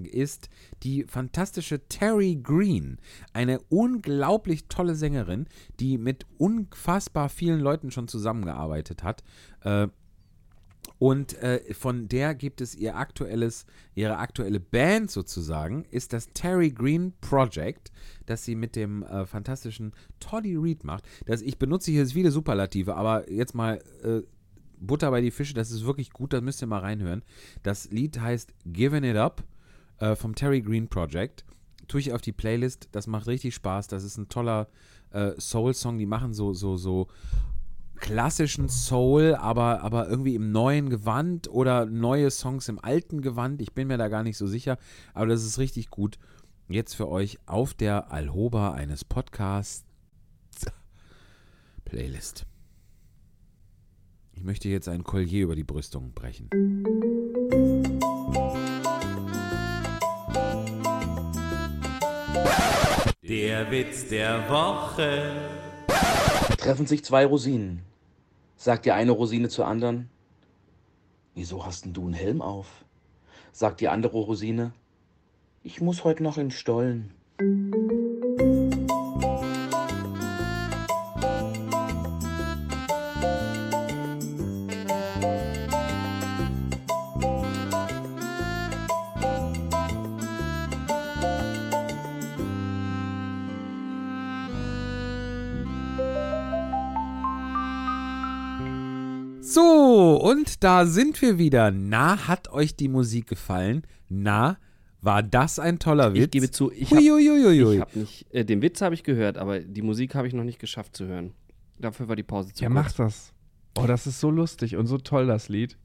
[0.03, 0.49] ist
[0.83, 2.99] die fantastische Terry Green.
[3.33, 5.47] Eine unglaublich tolle Sängerin,
[5.79, 9.23] die mit unfassbar vielen Leuten schon zusammengearbeitet hat.
[9.61, 9.89] Äh,
[10.99, 16.71] und äh, von der gibt es ihr aktuelles, ihre aktuelle Band sozusagen, ist das Terry
[16.71, 17.91] Green Project,
[18.27, 21.05] das sie mit dem äh, fantastischen Toddy Reed macht.
[21.27, 24.23] Das, ich benutze hier viele Superlative, aber jetzt mal äh,
[24.79, 27.23] Butter bei die Fische, das ist wirklich gut, da müsst ihr mal reinhören.
[27.63, 29.43] Das Lied heißt Giving It Up
[29.99, 31.45] äh, vom Terry Green Project.
[31.89, 34.69] Tue ich auf die Playlist, das macht richtig Spaß, das ist ein toller
[35.11, 37.09] äh, Soul-Song, die machen so, so, so
[38.05, 43.63] klassischen Soul, aber, aber irgendwie im neuen Gewand oder neue Songs im alten Gewand.
[43.63, 44.77] Ich bin mir da gar nicht so sicher,
[45.15, 46.19] aber das ist richtig gut.
[46.69, 49.87] Jetzt für euch auf der Alhoba eines Podcasts
[51.87, 52.45] Playlist.
[54.33, 56.51] Ich möchte jetzt ein Collier über die Brüstung brechen.
[63.23, 65.33] Der Witz der Woche.
[66.59, 67.94] Treffen sich zwei Rosinen.
[68.57, 70.09] Sagt die eine Rosine zur anderen,
[71.35, 72.85] wieso hast denn du einen Helm auf?
[73.53, 74.73] Sagt die andere Rosine,
[75.63, 77.13] ich muss heute noch in den Stollen.
[100.65, 101.71] Da sind wir wieder.
[101.71, 103.83] Na, hat euch die Musik gefallen?
[104.09, 104.57] Na,
[105.01, 106.25] war das ein toller Witz?
[106.25, 109.83] Ich gebe zu, ich habe hab nicht, äh, den Witz habe ich gehört, aber die
[109.83, 111.33] Musik habe ich noch nicht geschafft zu hören.
[111.79, 112.85] Dafür war die Pause zu Ja, kurz.
[112.85, 113.33] mach das.
[113.77, 115.77] Oh, das ist so lustig und so toll, das Lied.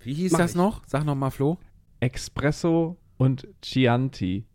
[0.00, 0.56] Wie hieß Mach das ich.
[0.56, 0.82] noch?
[0.86, 1.58] Sag noch mal, Flo.
[2.00, 4.46] Espresso und Chianti.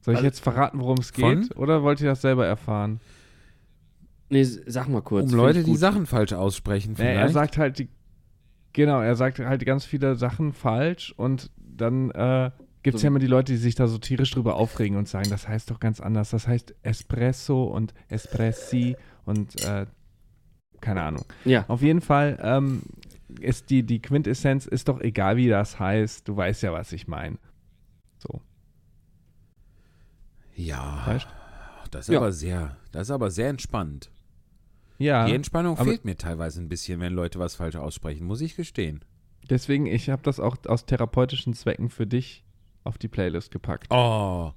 [0.00, 1.42] Soll ich Also- jetzt verraten, worum es Von?
[1.42, 1.56] geht?
[1.56, 3.00] Oder wollt ihr das selber erfahren?
[4.30, 5.30] Nee, sag mal kurz.
[5.32, 5.76] Um Leute, die.
[5.76, 7.18] Sachen falsch aussprechen Nee, vielleicht.
[7.20, 7.88] er sagt halt die.
[8.72, 12.50] Genau, er sagt halt ganz viele Sachen falsch und dann äh,
[12.82, 15.06] gibt es So- ja immer die Leute, die sich da so tierisch drüber aufregen und
[15.08, 16.30] sagen, das heißt doch ganz anders.
[16.30, 19.86] Das heißt Espresso und Espressi und äh,
[20.80, 21.24] keine Ahnung.
[21.44, 22.82] Ja, Auf jeden Fall ähm,
[23.40, 26.26] ist die, die Quintessenz, ist doch egal, wie das heißt.
[26.26, 27.38] Du weißt ja, was ich meine.
[28.18, 28.40] So,
[30.56, 31.26] ja, weißt
[31.90, 32.18] das ist Ja.
[32.18, 34.10] aber sehr, das ist aber sehr entspannt.
[34.98, 38.56] Ja, Die Entspannung fehlt mir teilweise ein bisschen, wenn Leute was falsch aussprechen, muss ich
[38.56, 39.04] gestehen.
[39.50, 42.44] deswegen, ich habe das auch aus therapeutischen Zwecken für dich
[42.84, 43.88] auf die Playlist gepackt.
[43.90, 44.52] Oh.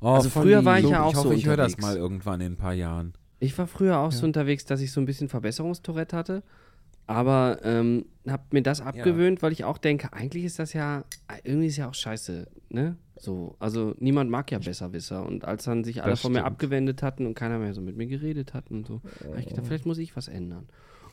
[0.00, 2.40] oh Also früher war ich ja auch Ich hoffe, so ich höre das mal irgendwann
[2.40, 3.12] in ein paar Jahren.
[3.40, 4.26] ich war früher auch so Ja.
[4.26, 6.42] unterwegs, dass ich so ein bisschen Verbesserungstourette hatte.
[7.08, 11.04] Aber ähm, habe mir das abgewöhnt, weil ich auch denke, eigentlich ist das ja,
[11.42, 12.96] irgendwie ist ja auch scheiße, ne?
[13.22, 15.24] So, also niemand mag ja Besserwisser.
[15.24, 16.54] Und als dann sich alle Das von mir stimmt.
[16.54, 19.64] abgewendet hatten und keiner mehr so mit mir geredet hat und so, habe ich gedacht,
[19.64, 20.68] vielleicht muss ich was ändern.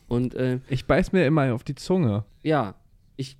[0.07, 2.73] Und äh, Ich beiß mir immer auf die Zunge, ja,
[3.15, 3.37] ich,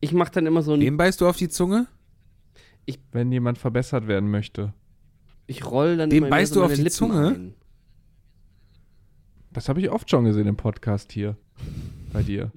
[0.00, 1.86] ich mache dann immer so ein, Wem beißt du auf die Zunge?
[3.12, 4.72] wenn jemand verbessert werden möchte.
[5.46, 7.28] ich roll dann Wem immer mehr beißt so du auf meine die Lippen Zunge?
[7.28, 7.54] Ein.
[9.52, 11.36] Das habe ich oft schon gesehen im Podcast hier.
[12.14, 12.50] Bei dir.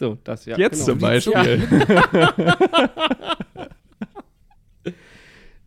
[0.00, 0.58] So, das ja.
[0.58, 0.86] Jetzt genau.
[0.86, 1.68] zum Beispiel.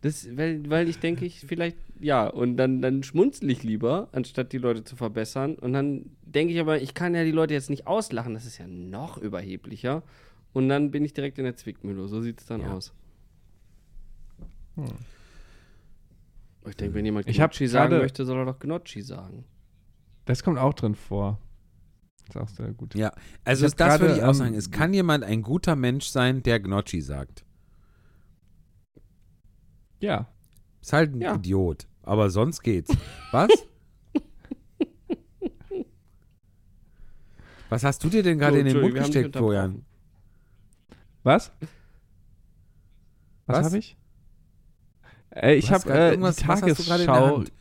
[0.00, 4.52] Das, weil, weil ich denke, ich vielleicht, ja, und dann, dann schmunzel ich lieber, anstatt
[4.52, 5.56] die Leute zu verbessern.
[5.56, 8.58] Und dann denke ich aber, ich kann ja die Leute jetzt nicht auslachen, das ist
[8.58, 10.04] ja noch überheblicher.
[10.52, 12.06] Und dann bin ich direkt in der Zwickmühle.
[12.06, 12.74] So sieht es dann Ja.
[12.74, 12.92] aus.
[16.68, 19.44] Ich denke, wenn jemand Gnocchi sagen möchte, soll er doch Gnocchi sagen.
[20.26, 21.40] Das kommt auch drin vor.
[22.26, 22.94] Das ist auch sehr gut.
[22.94, 23.12] Ja,
[23.44, 24.54] also das würde ich auch ähm, sagen.
[24.54, 27.44] Es kann jemand ein guter Mensch sein, der Gnocchi sagt.
[30.00, 30.26] Ja.
[30.80, 31.34] Ist halt ein Ja.
[31.34, 31.86] Idiot.
[32.02, 32.96] Aber sonst geht's.
[33.32, 33.50] Was?
[37.70, 39.84] Was hast du dir denn gerade So, in den Mund gesteckt, Florian?
[41.22, 41.52] Was?
[43.46, 43.66] Was, Was?
[43.66, 43.96] habe ich?
[45.30, 47.36] Äh, ich habe äh, die was Tagesschau.
[47.36, 47.52] Hand?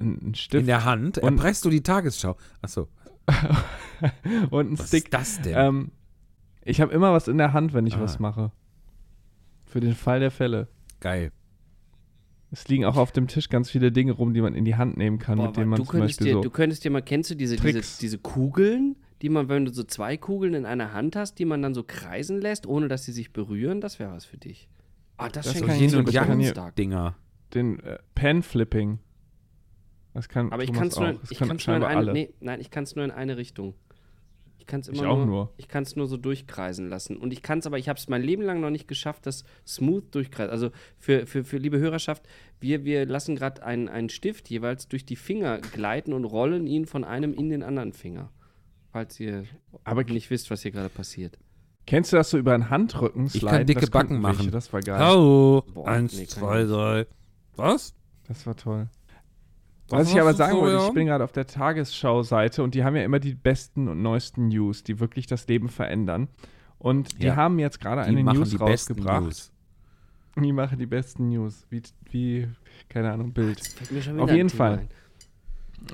[0.00, 1.18] Ein Stift In der Hand?
[1.18, 2.36] Und- Erpresst du die Tagesschau?
[2.62, 2.88] Achso,
[4.50, 5.04] und ein was Stick.
[5.04, 5.54] ist das denn?
[5.56, 5.92] Ähm,
[6.62, 8.00] ich habe immer was in der Hand, wenn ich Ah.
[8.00, 8.50] was mache.
[9.70, 10.68] Für den Fall der Fälle.
[11.00, 11.30] Geil.
[12.50, 14.96] Es liegen auch auf dem Tisch ganz viele Dinge rum, die man in die Hand
[14.96, 16.40] nehmen kann, Boah, mit denen man du zum könntest Beispiel dir, so.
[16.42, 17.98] du könntest dir mal, kennst du diese, diese, Tricks.
[17.98, 21.62] diese Kugeln, die man, wenn du so zwei Kugeln in einer Hand hast, die man
[21.62, 24.68] dann so kreisen lässt, ohne dass sie sich berühren, das wäre was für dich.
[25.16, 26.76] Ah, das, Das schenke kann ich ich dir nur zum ich kann hier- Geburtstag.
[26.76, 27.16] Dinger.
[27.54, 28.98] den äh, Pen-Flipping.
[30.14, 32.70] Das kann Aber ich Thomas kann es nur, ich nur in eine, nee, nein, ich
[32.72, 33.74] kann es nur in eine Richtung.
[34.70, 35.52] Ich kann es immer Ich auch nur, nur.
[35.56, 37.16] ich kann es nur so durchkreisen lassen.
[37.16, 39.42] Und ich kann es aber, ich habe es mein Leben lang noch nicht geschafft, das
[39.66, 40.52] smooth durchkreisen.
[40.52, 42.22] Also für, für, für liebe Hörerschaft,
[42.60, 46.86] wir, wir lassen gerade einen, einen Stift jeweils durch die Finger gleiten und rollen ihn
[46.86, 48.30] von einem in den anderen Finger.
[48.92, 49.44] Falls ihr
[49.82, 51.36] Aber nicht wisst, was hier gerade passiert.
[51.86, 53.48] Kennst du das so über den Handrücken Ich sliden?
[53.48, 54.50] kann dicke Das Backen welche, machen.
[54.52, 55.00] Das war geil.
[55.00, 55.64] Hallo.
[55.74, 57.06] Boah, Eins, nee, zwei, ich drei.
[57.56, 57.92] Was?
[58.28, 58.88] Das war toll.
[59.90, 60.94] Was Was ich aber sagen wollte, ich Florian?
[60.94, 64.82] bin gerade auf der Tagesschau-Seite und die haben ja immer die besten und neuesten News,
[64.84, 66.28] die wirklich das Leben verändern.
[66.78, 67.36] Und die Ja.
[67.36, 69.22] haben jetzt gerade eine machen News die besten rausgebracht.
[69.24, 69.52] News.
[70.36, 72.48] Die machen die besten News, wie, wie
[72.88, 73.58] keine Ahnung, Bild.
[73.58, 74.78] Jetzt fällt mir schon Auf jeden Fall.
[74.78, 74.88] ein.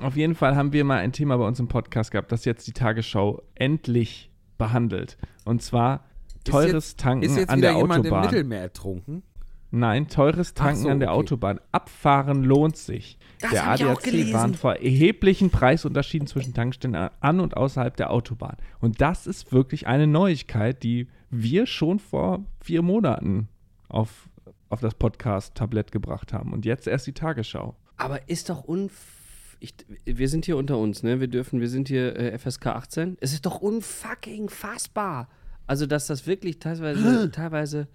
[0.03, 2.67] Auf jeden Fall haben wir mal ein Thema bei uns im Podcast gehabt, das jetzt
[2.67, 5.17] die Tagesschau endlich behandelt.
[5.45, 6.03] Und zwar
[6.43, 8.25] teures Tanken Ist jetzt an wieder der jemand im Autobahn.
[8.31, 9.23] Mittelmeer ertrunken?
[9.71, 11.19] Nein, teures Tanken so, an der okay.
[11.19, 11.59] Autobahn.
[11.71, 13.16] Abfahren lohnt sich.
[13.41, 18.57] Das der ADAC warnt vor erheblichen Preisunterschieden zwischen Tankstellen an und außerhalb der Autobahn.
[18.79, 23.47] Und das ist wirklich eine Neuigkeit, die wir schon vor vier Monaten
[23.89, 24.29] auf,
[24.69, 26.53] auf das Podcast-Tablett gebracht haben.
[26.53, 27.75] Und jetzt erst die Tagesschau.
[27.97, 29.15] Aber ist doch unf...
[29.59, 29.73] Ich,
[30.05, 31.19] wir sind hier unter uns, ne?
[31.19, 33.17] Wir dürfen, wir sind hier äh, FSK 18.
[33.21, 35.29] Es ist doch unfucking fassbar.
[35.65, 37.87] Also, dass das wirklich teilweise, teilweise.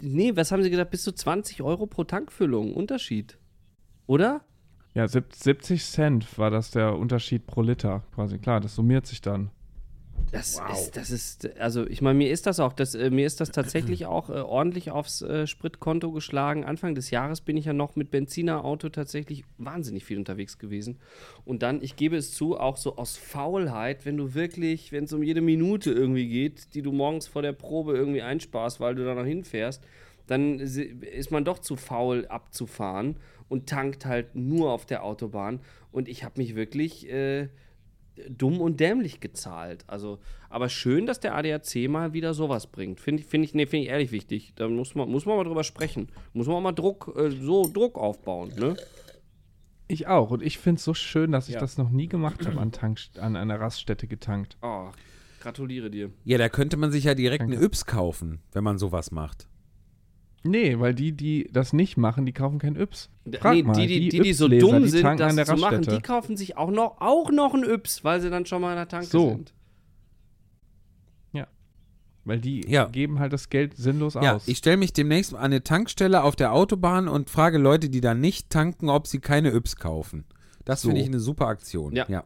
[0.00, 0.90] Nee, was haben sie gesagt?
[0.90, 2.74] Bis zu 20 Euro pro Tankfüllung.
[2.74, 3.38] Unterschied.
[4.10, 4.40] Oder?
[4.92, 8.38] Ja, sieb- 70 Cent war das der Unterschied pro Liter quasi.
[8.38, 9.52] Klar, das summiert sich dann.
[10.32, 13.40] Das ist, das ist, also ich meine, mir ist das auch, das, äh, mir ist
[13.40, 16.64] das tatsächlich auch äh, ordentlich aufs äh, Spritkonto geschlagen.
[16.64, 20.98] Anfang des Jahres bin ich ja noch mit Benzinerauto tatsächlich wahnsinnig viel unterwegs gewesen.
[21.44, 25.12] Und dann, ich gebe es zu, auch so aus Faulheit, wenn du wirklich, wenn es
[25.12, 29.04] um jede Minute irgendwie geht, die du morgens vor der Probe irgendwie einsparst, weil du
[29.04, 29.84] da noch hinfährst,
[30.26, 33.16] dann ist man doch zu faul abzufahren
[33.50, 35.60] und tankt halt nur auf der Autobahn.
[35.92, 37.48] Und ich habe mich wirklich äh,
[38.28, 39.84] dumm und dämlich gezahlt.
[39.88, 43.00] Also, aber schön, dass der ADAC mal wieder sowas bringt.
[43.00, 44.52] Finde ich, finde ich, nee, finde ich ehrlich wichtig.
[44.56, 46.08] Da muss man, muss man mal drüber sprechen.
[46.32, 48.76] Muss man auch mal Druck, äh, so Druck aufbauen, ne?
[49.88, 50.30] Ich auch.
[50.30, 51.60] Und ich finde es so schön, dass ich Ja.
[51.60, 54.56] das noch nie gemacht habe, an, Tank, an einer Raststätte getankt.
[54.62, 54.88] Oh,
[55.40, 56.10] gratuliere dir.
[56.24, 57.56] Ja, da könnte man sich ja direkt Danke.
[57.56, 59.48] eine Yps kaufen, wenn man sowas macht.
[60.42, 63.10] Nee, weil die, die das nicht machen, die kaufen kein Yps.
[63.40, 65.46] Frag nee, mal, die, die, die, die so dumm die sind, tanken das an der
[65.46, 68.62] zu machen, die kaufen sich auch noch, auch noch ein Yps, weil sie dann schon
[68.62, 69.28] mal in der Tanke So.
[69.30, 69.52] sind.
[72.24, 72.84] Weil die Ja.
[72.86, 74.46] geben halt das Geld sinnlos Ja, aus.
[74.46, 78.14] ich stelle mich demnächst an eine Tankstelle auf der Autobahn und frage Leute, die da
[78.14, 80.24] nicht tanken, ob sie keine Yps kaufen.
[80.66, 80.88] Das So.
[80.88, 81.94] finde ich eine super Aktion.
[81.94, 82.04] Ja.
[82.08, 82.24] ja.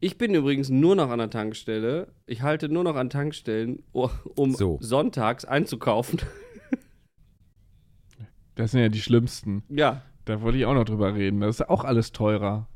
[0.00, 2.08] Ich bin übrigens nur noch an der Tankstelle.
[2.26, 4.78] Ich halte nur noch an Tankstellen, um So.
[4.80, 6.18] sonntags einzukaufen.
[8.54, 9.62] das sind ja die schlimmsten.
[9.68, 10.02] ja.
[10.24, 11.40] Da wollte ich auch noch drüber reden.
[11.40, 12.68] Das ist auch alles teurer.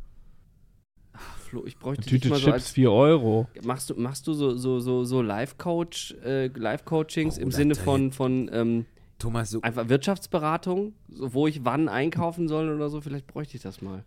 [1.44, 3.46] Flo, ich bräuchte Eine Tüte mal so Chips als 4 Euro.
[3.62, 8.10] Machst du, machst du so, so, so, so Live-Coach, äh, Live-Coachings Oh, im Sinne von,
[8.10, 8.84] von ähm,
[9.20, 13.00] Thomas, so, einfach Wirtschaftsberatung, so, wo ich wann einkaufen soll oder so?
[13.00, 14.04] Vielleicht bräuchte ich das mal.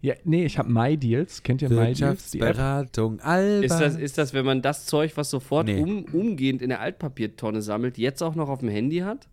[0.00, 1.42] Ja, nee, ich habe MyDeals.
[1.42, 1.98] Kennt ihr MyDeals?
[2.00, 3.64] Wirtschaftsberatung, Alba.
[3.64, 5.80] Ist das, ist das, wenn man das Zeug, was sofort Nee.
[5.82, 9.26] um, umgehend in der Altpapiertonne sammelt, jetzt auch noch auf dem Handy hat?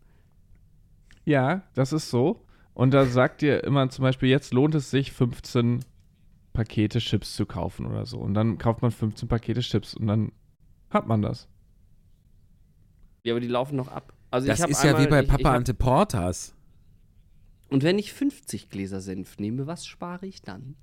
[1.27, 2.45] Ja, das ist so.
[2.73, 5.83] Und da sagt ihr immer zum Beispiel, jetzt lohnt es sich, 15
[6.53, 8.17] Pakete Chips zu kaufen oder so.
[8.19, 10.31] Und dann kauft man 15 Pakete Chips und dann
[10.89, 11.49] hat man das.
[13.23, 14.13] Ja, aber die laufen noch ab.
[14.31, 16.55] Also das ich ist ja wie einmal- bei ich, ich Papa hab, Ante Portas.
[17.69, 20.75] Und wenn ich 50 Gläser Senf nehme, was spare ich dann?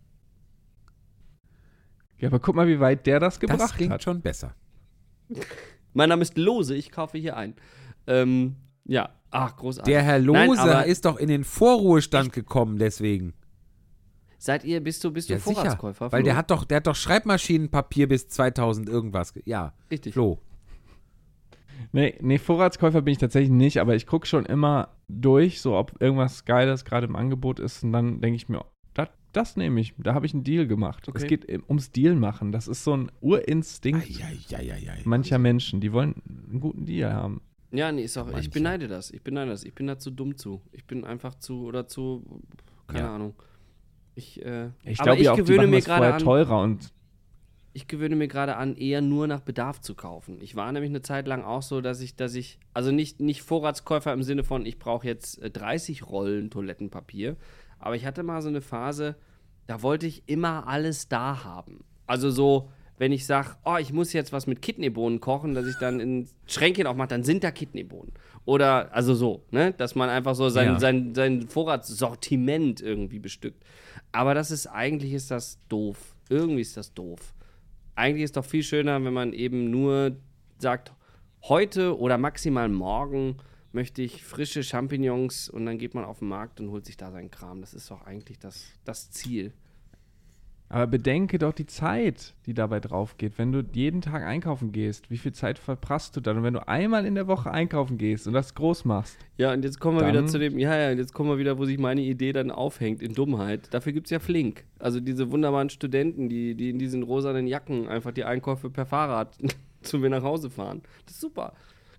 [2.19, 4.03] Ja, aber guck mal, wie weit der das gebracht Das klingt hat.
[4.03, 4.55] schon besser.
[5.95, 7.55] Mein Name ist Lose, ich kaufe hier ein.
[8.07, 8.57] Ähm,
[8.87, 9.93] ja, ach, großartig.
[9.93, 13.35] Der Herr Nein, Lose aber ist doch in den Vorruhestand gekommen, deswegen.
[14.39, 15.55] Seid ihr, bist du, bist du Ja, sicher.
[15.55, 16.13] Vorratskäufer?
[16.13, 16.25] Weil Flo?
[16.27, 19.33] der hat doch, der hat doch Schreibmaschinenpapier bis 2000 irgendwas.
[19.33, 20.13] ge- Ja, Richtig.
[20.13, 20.39] Flo.
[21.93, 26.01] Nee, nee, Vorratskäufer bin ich tatsächlich nicht, aber ich gucke schon immer durch, so ob
[26.01, 27.85] irgendwas Geiles gerade im Angebot ist.
[27.85, 28.65] Und dann denke ich mir,
[28.95, 29.95] das, das nehme ich.
[29.99, 31.09] Da habe ich einen Deal gemacht.
[31.09, 31.19] Okay.
[31.23, 32.53] Es geht ums Deal machen.
[32.53, 34.05] Das ist so ein Urinstinkt
[34.51, 35.01] Eieieiei.
[35.05, 35.81] mancher Menschen.
[35.81, 37.43] Die wollen einen guten Deal haben.
[37.75, 38.41] Ja, nee, ist auch, Manche.
[38.41, 39.11] ich beneide das.
[39.11, 39.65] Ich beneide das.
[39.65, 40.63] Ich bin da zu dumm zu.
[40.73, 42.25] Ich bin einfach zu, oder zu,
[42.87, 43.15] keine Ja.
[43.15, 43.35] Ahnung.
[44.15, 46.93] Ich, äh, Ich glaube ich ja auch, die gewöhne machen mir gerade teurer und
[47.73, 50.39] ich gewöhne mir gerade an, eher nur nach Bedarf zu kaufen.
[50.41, 53.43] Ich war nämlich eine Zeit lang auch so, dass ich, dass ich, also nicht, nicht
[53.43, 57.37] Vorratskäufer im Sinne von, ich brauche jetzt äh, 30 Rollen Toilettenpapier,
[57.81, 59.17] aber ich hatte mal so eine Phase,
[59.67, 61.85] da wollte ich immer alles da haben.
[62.07, 65.77] Also so, wenn ich sage, oh, ich muss jetzt was mit Kidneybohnen kochen, dass ich
[65.77, 68.13] dann in Schränkchen aufmache, dann sind da Kidneybohnen.
[68.45, 70.79] Oder, also so, ne, dass man einfach so sein, Ja.
[70.81, 73.65] sein, sein Vorratssortiment irgendwie bestückt.
[74.13, 76.15] Aber das ist, eigentlich ist das doof.
[76.29, 77.35] Irgendwie ist das doof.
[77.97, 80.17] Eigentlich ist doch viel schöner, wenn man eben nur
[80.59, 80.93] sagt,
[81.43, 83.37] heute oder maximal morgen
[83.73, 87.11] möchte ich frische Champignons und dann geht man auf den Markt und holt sich da
[87.11, 87.61] seinen Kram.
[87.61, 89.53] Das ist doch eigentlich das, das Ziel.
[90.71, 93.39] Aber bedenke doch die Zeit, die dabei drauf geht.
[93.39, 96.39] Wenn du jeden Tag einkaufen gehst, wie viel Zeit verprasst du dann?
[96.39, 99.63] Und wenn du einmal in der Woche einkaufen gehst und das groß machst, Ja, und
[99.63, 101.79] jetzt kommen wir wieder zu dem, ja, ja, und jetzt kommen wir wieder, wo sich
[101.79, 103.73] meine Idee dann aufhängt, in Dummheit.
[103.73, 104.65] Dafür gibt es ja Flink.
[104.79, 109.37] Also diese wunderbaren Studenten, die, die in diesen rosanen Jacken einfach die Einkäufe per Fahrrad
[109.83, 110.83] zu mir nach Hause fahren.
[111.05, 111.53] Das ist super.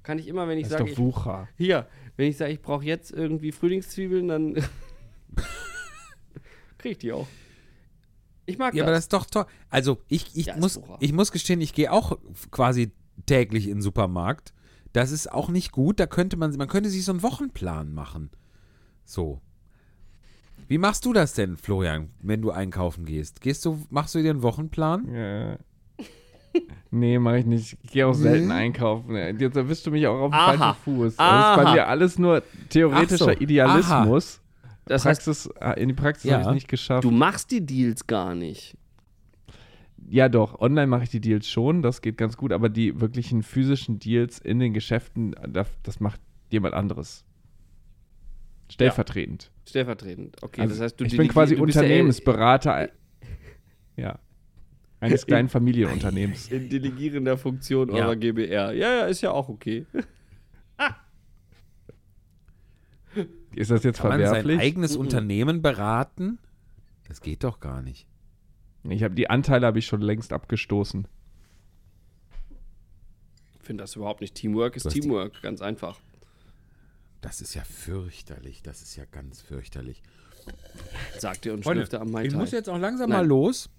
[0.03, 1.47] Kann ich immer, wenn ich das ist sage, doch ich, Wucher.
[1.55, 1.87] hier,
[2.17, 4.53] wenn ich sage, ich brauche jetzt irgendwie Frühlingszwiebeln, dann
[6.77, 7.27] kriege ich die auch.
[8.45, 8.99] Ich mag Ja, aber das.
[8.99, 9.51] das ist doch toll.
[9.69, 12.17] Also ich, ich, Ja, muss, ich muss gestehen, ich gehe auch
[12.51, 12.91] quasi
[13.25, 14.53] täglich in den Supermarkt.
[14.93, 15.99] Das ist auch nicht gut.
[15.99, 18.29] Da könnte man, man könnte sich so einen Wochenplan machen.
[19.03, 19.41] So.
[20.67, 23.41] Wie machst du das denn, Florian, wenn du einkaufen gehst?
[23.41, 25.13] Gehst du, machst du dir einen Wochenplan?
[25.13, 25.57] Ja.
[26.89, 27.77] Nee, mache ich nicht.
[27.83, 28.53] Ich gehe auch selten Nee?
[28.53, 29.13] einkaufen.
[29.37, 30.45] Jetzt erwischst du mich auch auf dem Aha.
[30.73, 31.03] falschen Fuß.
[31.03, 31.55] Das ist Aha.
[31.63, 33.31] bei mir alles nur theoretischer so.
[33.31, 34.39] Idealismus.
[34.85, 36.39] Das heißt, Praxis, äh, in die Praxis Ja.
[36.39, 37.03] habe ich nicht geschafft.
[37.03, 38.77] du machst die Deals gar nicht.
[40.07, 40.59] Ja, doch.
[40.61, 41.81] Online mache ich die Deals schon.
[41.81, 42.51] Das geht ganz gut.
[42.53, 45.67] Aber die wirklichen physischen Deals in den Geschäften, das,
[45.99, 46.21] macht
[46.51, 47.25] jemand anderes.
[48.69, 49.51] Stellvertretend.
[49.67, 50.37] Stellvertretend.
[50.43, 52.89] Okay, Also das heißt, du ich bin quasi der- Unternehmensberater.
[53.95, 54.19] Ja.
[54.99, 56.51] Eines kleinen Familienunternehmens.
[56.51, 58.05] In delegierender Funktion Ja.
[58.05, 58.73] eurer GBR.
[58.73, 59.85] Ja, ja, ist ja auch okay.
[63.55, 64.59] Ist das jetzt Kann man sein verwerflich?
[64.59, 64.99] eigenes Mhm.
[65.01, 66.39] Unternehmen beraten?
[67.07, 68.07] Das geht doch gar nicht.
[68.83, 71.07] Ich habe die Anteile habe ich schon längst abgestoßen.
[73.59, 74.35] Ich finde das überhaupt nicht.
[74.35, 75.99] Teamwork ist hast die- Teamwork, ganz einfach.
[77.21, 78.61] Das ist ja fürchterlich.
[78.61, 80.03] Das ist ja ganz fürchterlich.
[81.17, 83.19] Sagt ihr und schlürfte am Mai ich muss jetzt auch langsam Nein.
[83.21, 83.69] mal los.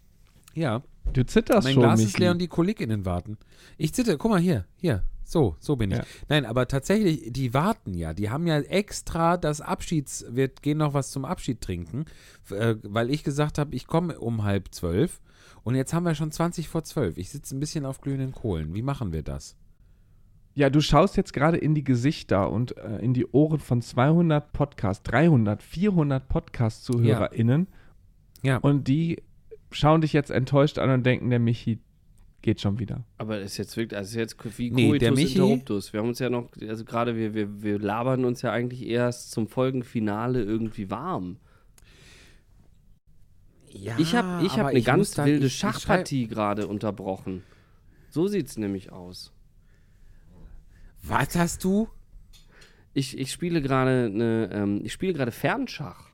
[0.54, 2.08] Ja, Du zitterst mein schon, Glas Michi.
[2.10, 3.38] ist leer und die KollegInnen warten.
[3.78, 5.04] Ich zitter, guck mal hier, hier.
[5.28, 5.98] So, so bin ich.
[5.98, 6.04] Ja.
[6.28, 8.14] Nein, aber tatsächlich, die warten ja.
[8.14, 10.24] Die haben ja extra das Abschieds...
[10.30, 12.04] Wir gehen noch was zum Abschied trinken,
[12.50, 15.20] äh, weil ich gesagt habe, ich komme um halb zwölf.
[15.64, 17.18] Und jetzt haben wir schon 20 vor zwölf.
[17.18, 18.72] Ich sitze ein bisschen auf glühenden Kohlen.
[18.72, 19.56] Wie machen wir das?
[20.54, 24.52] Ja, du schaust jetzt gerade in die Gesichter und äh, in die Ohren von 200
[24.52, 27.66] Podcast, 300, 400 Podcast-ZuhörerInnen
[28.42, 28.58] Ja.
[28.58, 29.22] und die
[29.72, 31.80] schauen dich jetzt enttäuscht an und denken, der Michi
[32.46, 33.04] geht schon wieder.
[33.18, 35.92] Aber ist jetzt wirklich, also ist jetzt wie Nee, der Coitus Michi- Interruptus.
[35.92, 39.32] Wir haben uns ja noch, also gerade wir, wir, wir labern uns ja eigentlich erst
[39.32, 41.36] zum Folgenfinale irgendwie warm.
[43.70, 47.42] ja ich habe ich hab eine muss ganz dann- wilde ich- ich Schachpartie gerade unterbrochen.
[48.10, 49.32] So sieht es nämlich aus.
[51.02, 51.88] Was hast du?
[52.94, 56.10] Ich, ich spiele gerade eine, ähm, ich spiele gerade Fernschach.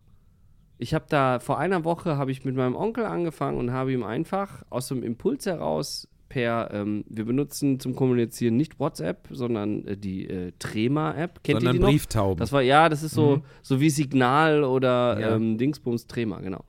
[0.78, 4.02] Ich habe da vor einer Woche habe ich mit meinem Onkel angefangen und habe ihm
[4.02, 9.98] einfach aus dem Impuls heraus per, ähm, wir benutzen zum Kommunizieren nicht WhatsApp, sondern äh,
[9.98, 11.42] die äh, Trema-App.
[11.44, 11.90] Kennt Sondern ihr die noch?
[11.90, 12.38] Brieftauben.
[12.38, 15.36] Das war, ja, das ist so, so wie Signal oder Ja.
[15.36, 16.64] ähm, Dingsbums Trema, genau.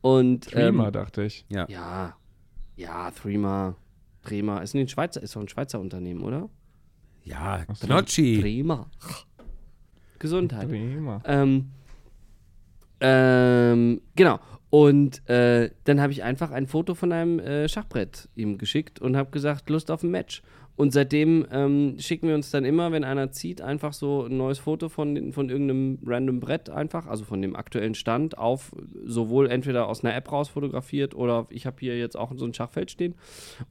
[0.00, 1.44] Und Prima, ähm, dachte ich.
[1.50, 1.66] ja.
[1.68, 2.16] ja,
[2.76, 3.76] ja, Threema,
[4.22, 6.48] Trema, ist ein Schweizer, ist doch ein Schweizer Unternehmen, oder?
[7.24, 7.62] Ja.
[7.80, 8.40] Knocci.
[8.40, 8.86] Trema.
[10.18, 10.68] Gesundheit.
[10.70, 11.20] Prima.
[11.26, 11.72] Ähm,
[13.04, 14.40] ähm, genau.
[14.70, 19.14] Und äh, dann habe ich einfach ein Foto von einem äh, Schachbrett ihm geschickt und
[19.16, 20.42] habe gesagt, Lust auf ein Match.
[20.74, 24.58] Und seitdem ähm, schicken wir uns dann immer, wenn einer zieht, einfach so ein neues
[24.58, 28.74] Foto von, von irgendeinem random Brett einfach, also von dem aktuellen Stand, auf
[29.04, 32.54] sowohl entweder aus einer App raus fotografiert oder ich habe hier jetzt auch so ein
[32.54, 33.14] Schachfeld stehen.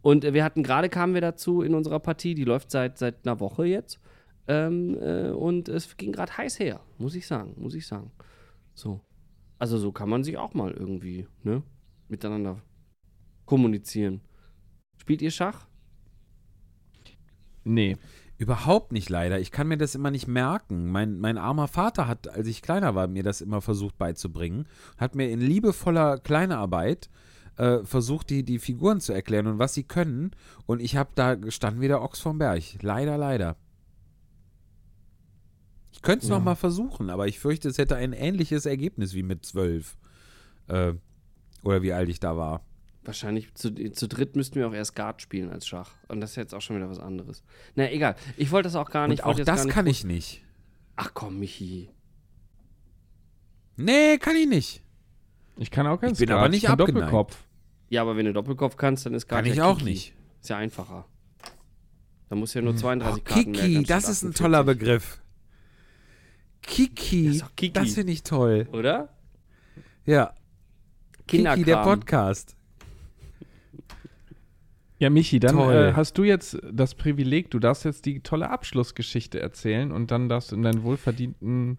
[0.01, 3.39] Und wir hatten gerade kamen wir dazu in unserer Partie, die läuft seit, seit einer
[3.39, 3.99] Woche jetzt.
[4.47, 8.11] Ähm, äh, und es ging gerade heiß her, muss ich sagen, muss ich sagen.
[8.73, 9.01] So.
[9.63, 11.63] Also so kann man sich auch mal irgendwie, ne,
[12.09, 12.57] miteinander
[13.45, 14.19] kommunizieren.
[14.97, 15.67] Spielt ihr Schach?
[17.63, 17.95] Nee.
[18.37, 19.39] Überhaupt nicht leider.
[19.39, 20.91] Ich kann mir das immer nicht merken.
[20.91, 24.67] Mein, mein armer Vater hat, als ich kleiner war, mir das immer versucht beizubringen.
[24.97, 27.09] Hat mir in liebevoller Kleinarbeit
[27.55, 30.31] äh, versucht, die, die Figuren zu erklären und was sie können.
[30.65, 32.63] Und ich habe da gestanden wie der Ochs vom Berg.
[32.81, 33.55] Leider, leider.
[36.03, 36.37] Könnte es Ja.
[36.37, 39.97] noch mal versuchen, aber ich fürchte, es hätte ein ähnliches Ergebnis wie mit zwölf.
[40.67, 40.93] Äh,
[41.63, 42.63] oder wie alt ich da war.
[43.05, 45.91] Wahrscheinlich zu, zu dritt müssten wir auch erst Guard spielen als Schach.
[46.07, 47.43] Und das ist jetzt auch schon wieder was anderes.
[47.75, 48.15] Na, egal.
[48.37, 49.23] Ich wollte das auch gar nicht.
[49.23, 50.43] Und auch das nicht kann ich nicht.
[50.95, 51.89] Ach komm, Michi.
[53.75, 54.83] Nee, kann ich nicht.
[55.57, 56.37] Ich kann auch kein Ich bin Skat.
[56.37, 56.97] aber nicht Ich bin abgeneigt.
[57.07, 57.43] Doppelkopf.
[57.89, 59.89] Ja, aber wenn du Doppelkopf kannst, dann ist Guard Kann ich ja auch Kiki.
[59.89, 60.13] nicht.
[60.41, 61.05] Ist ja einfacher.
[62.29, 64.41] Da muss ja nur Oh, 32 Karten merken, Kiki, anstatt das ist ein 48.
[64.41, 65.21] toller Begriff.
[66.63, 67.73] Kiki, Das Kiki.
[67.73, 68.67] das finde ich toll.
[68.71, 69.09] Oder?
[70.05, 70.33] Ja,
[71.27, 71.99] Kiki, der Kinderkram.
[71.99, 72.55] Podcast.
[74.99, 79.39] Ja, Michi, dann äh, hast du jetzt das Privileg, du darfst jetzt die tolle Abschlussgeschichte
[79.39, 81.77] erzählen und dann darfst du in deinen wohlverdienten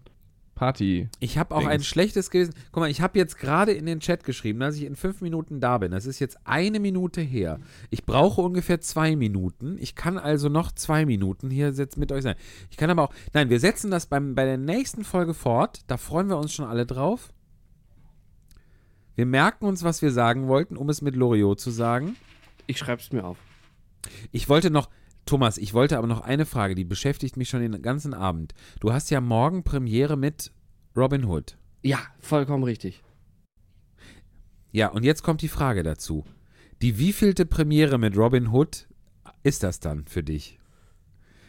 [0.55, 1.09] Party.
[1.19, 1.71] Ich habe auch Dings.
[1.71, 2.53] ein schlechtes Gewissen.
[2.71, 5.59] Guck mal, ich habe jetzt gerade in den Chat geschrieben, dass ich in fünf Minuten
[5.59, 5.91] da bin.
[5.91, 7.59] Das ist jetzt eine Minute her.
[7.89, 9.77] Ich brauche ungefähr zwei Minuten.
[9.79, 12.35] Ich kann also noch zwei Minuten hier jetzt mit euch sein.
[12.71, 13.13] Ich kann aber auch.
[13.33, 15.81] Nein, wir setzen das beim, bei der nächsten Folge fort.
[15.87, 17.33] Da freuen wir uns schon alle drauf.
[19.15, 22.15] Wir merken uns, was wir sagen wollten, um es mit Loriot zu sagen.
[22.67, 23.37] Ich schreib's mir auf.
[24.31, 24.89] Ich wollte noch,
[25.25, 28.53] Thomas, ich wollte aber noch eine Frage, die beschäftigt mich schon den ganzen Abend.
[28.79, 30.51] Du hast ja morgen Premiere mit
[30.95, 31.57] Robin Hood.
[31.81, 33.03] Ja, vollkommen richtig.
[34.71, 36.25] Ja, und jetzt kommt die Frage dazu.
[36.81, 38.87] Die wievielte Premiere mit Robin Hood
[39.43, 40.59] ist das dann für dich?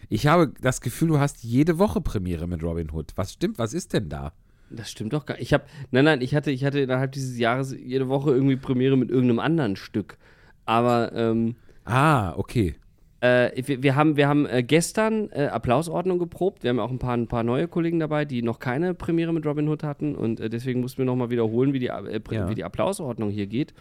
[0.09, 3.13] Ich habe das Gefühl, du hast jede Woche Premiere mit Robin Hood.
[3.17, 3.59] Was stimmt?
[3.59, 4.33] Was ist denn da?
[4.71, 5.43] Das stimmt doch gar nicht.
[5.43, 8.97] Ich habe, nein, nein, ich hatte, ich hatte innerhalb dieses Jahres jede Woche irgendwie Premiere
[8.97, 10.19] mit irgendeinem anderen Stück.
[10.65, 12.75] Aber ähm, Ah, okay.
[13.21, 16.63] Äh, wir, wir haben, wir haben äh, gestern äh, Applausordnung geprobt.
[16.63, 19.47] Wir haben auch ein paar, ein paar neue Kollegen dabei, die noch keine Premiere mit
[19.47, 20.15] Robin Hood hatten.
[20.15, 22.49] Und äh, deswegen mussten wir nochmal wiederholen, wie die, äh, Ja.
[22.49, 23.75] wie die Applausordnung hier geht.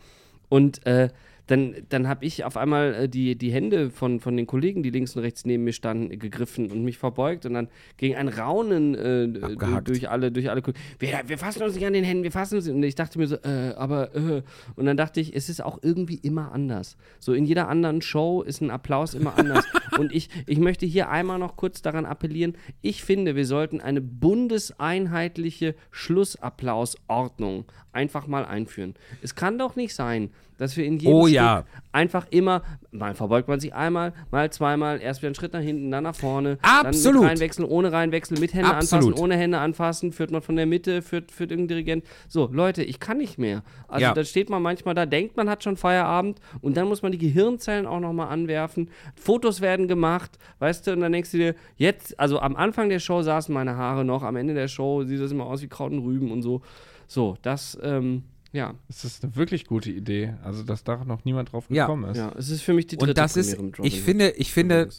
[0.48, 1.10] Und äh,
[1.48, 4.90] dann, dann habe ich auf einmal äh, die, die Hände von, von den Kollegen, die
[4.90, 7.68] links und rechts neben mir standen, gegriffen und mich verbeugt und dann
[7.98, 10.82] ging ein Raunen äh, durch alle, durch alle Kollegen.
[11.00, 12.68] Wir, wir fassen uns nicht an den Händen, wir fassen uns.
[12.68, 14.42] Und ich dachte mir so, äh, aber, äh.
[14.76, 16.98] Und dann dachte ich, es ist auch irgendwie immer anders.
[17.20, 19.66] So in jeder anderen Show ist ein Applaus immer anders.
[19.98, 24.02] und ich, ich möchte hier einmal noch kurz daran appellieren, ich finde, wir sollten eine
[24.02, 28.96] bundeseinheitliche Schlussapplausordnung einfach mal einführen.
[29.22, 31.64] Es kann doch nicht sein, dass wir in jedem Oh Stück ja.
[31.92, 35.92] einfach immer, mal verbeugt man sich einmal, mal zweimal, erst wieder einen Schritt nach hinten,
[35.92, 37.16] dann nach vorne, Absolut.
[37.16, 39.06] dann mit reinwechseln, ohne reinwechseln, mit Hände Absolut.
[39.06, 42.06] anfassen, ohne Hände anfassen, führt man von der Mitte, führt, führt irgendein Dirigent.
[42.28, 43.64] So, Leute, ich kann nicht mehr.
[43.88, 44.14] Also Ja.
[44.14, 47.18] da steht man manchmal da, denkt man hat schon Feierabend und dann muss man die
[47.18, 48.90] Gehirnzellen auch nochmal anwerfen.
[49.16, 53.00] Fotos werden gemacht, weißt du, und dann denkst du dir, jetzt, also am Anfang der
[53.00, 55.92] Show saßen meine Haare noch, am Ende der Show sieht das immer aus wie Kraut
[55.92, 56.62] und Rüben und so.
[57.08, 58.24] So, das, ähm,
[58.56, 60.34] ja, Das ist eine wirklich gute Idee.
[60.44, 61.86] Also, dass da noch niemand drauf Ja.
[61.86, 62.18] gekommen ist.
[62.18, 64.90] ja, es ist für mich die dritte Und das ist, ich finde, ich finde,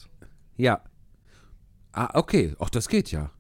[0.57, 0.81] ja.
[1.93, 3.31] Ah, okay, auch das geht ja.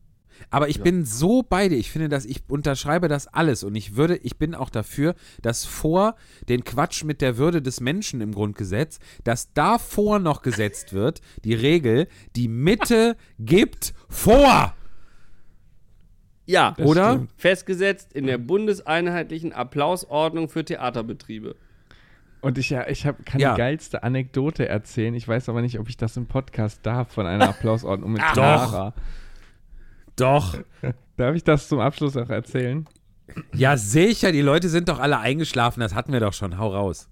[0.51, 1.77] Aber ich bin so bei dir.
[1.77, 5.65] Ich finde, dass ich unterschreibe das alles und ich würde, ich bin auch dafür, dass
[5.65, 6.15] vor
[6.49, 11.55] den Quatsch mit der Würde des Menschen im Grundgesetz, dass davor noch gesetzt wird, die
[11.55, 12.07] Regel,
[12.37, 14.75] die Mitte gibt vor.
[16.47, 17.13] Ja, Das Oder?
[17.15, 17.31] stimmt.
[17.37, 21.57] festgesetzt in der bundeseinheitlichen Applausordnung für Theaterbetriebe.
[22.41, 23.55] Und ich, ja, ich hab, kann Ja.
[23.55, 25.15] die geilste Anekdote erzählen.
[25.15, 28.33] Ich weiß aber nicht, ob ich das im Podcast darf von einer Applausordnung mit Ach,
[28.33, 28.95] Clara.
[30.15, 30.59] Doch.
[31.17, 32.87] Darf ich das zum Abschluss auch erzählen?
[33.55, 36.59] Ja, sicher, die Leute sind doch alle eingeschlafen, das hatten wir doch schon.
[36.59, 37.09] Hau raus.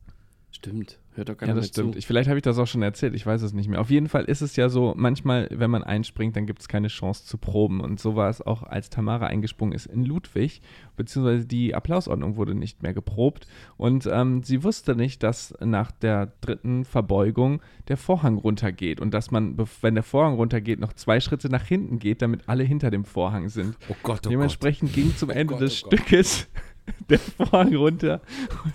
[0.53, 1.97] Stimmt, hört doch keiner Ja, das stimmt.
[1.97, 3.81] Ich, vielleicht habe ich das auch schon erzählt, ich weiß es nicht mehr.
[3.81, 6.89] Auf jeden Fall ist es ja so, manchmal, wenn man einspringt, dann gibt es keine
[6.89, 7.81] Chance zu proben.
[7.81, 10.61] Und so war es auch, als Tamara eingesprungen ist in Ludwig,
[10.97, 13.47] beziehungsweise die Applausordnung wurde nicht mehr geprobt.
[13.77, 19.31] Und ähm, sie wusste nicht, dass nach der dritten Verbeugung der Vorhang runtergeht und dass
[19.31, 23.05] man, wenn der Vorhang runtergeht, noch zwei Schritte nach hinten geht, damit alle hinter dem
[23.05, 23.77] Vorhang sind.
[23.89, 24.33] Oh Gott, oh Gott.
[24.33, 26.49] Dementsprechend ging zum Ende Gott, des oh Gott.
[27.09, 28.21] Der Vorhang runter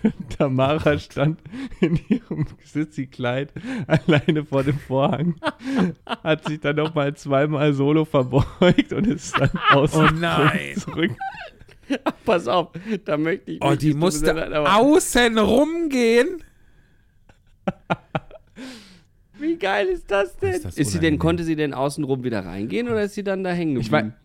[0.04, 1.40] und Tamara stand
[1.80, 3.52] in ihrem Sitzi-Kleid
[3.88, 5.36] alleine vor dem Vorhang,
[6.06, 10.76] hat sich dann nochmal zweimal solo verbeugt und ist dann außen Oh nein.
[10.76, 11.12] zurück.
[12.26, 12.70] Pass auf,
[13.06, 16.44] da möchte ich Oh, die musste außen rumgehen.
[19.40, 20.50] Wie geil ist das denn?
[20.54, 23.44] Ist Ist, das sie denn, konnte sie denn außenrum wieder reingehen oder ist sie dann
[23.44, 24.20] da hängen Ich war, geblieben?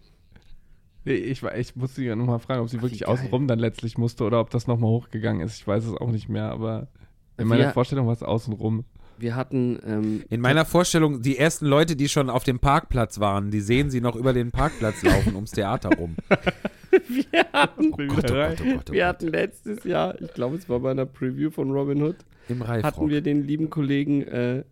[1.05, 3.11] Nee, ich, ich musste sie ja nochmal fragen, ob sie wirklich geil.
[3.11, 5.57] außenrum dann letztlich musste oder ob das nochmal hochgegangen ist.
[5.57, 6.88] Ich weiß es auch nicht mehr, aber
[7.36, 8.84] in meiner Wir- Vorstellung war es außenrum.
[9.16, 13.52] Wir hatten, ähm, In meiner Vorstellung, die ersten Leute, die schon auf dem Parkplatz waren,
[13.52, 16.16] die sehen sie noch über den Parkplatz laufen, ums Theater rum.
[16.90, 19.09] wir hatten, Gott, Gott, oh Gott, oh Gott, oh wir Gott.
[19.09, 22.16] hatten letztes Jahr, ich glaube, es war bei einer Preview von Robin Hood,
[22.48, 24.64] Im hatten wir den lieben Kollegen, äh,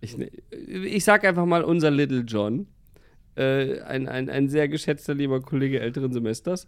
[0.00, 2.66] ich, ich sag einfach mal unser Little John,
[3.36, 6.66] äh, ein, ein, ein sehr geschätzter lieber Kollege älteren Semesters.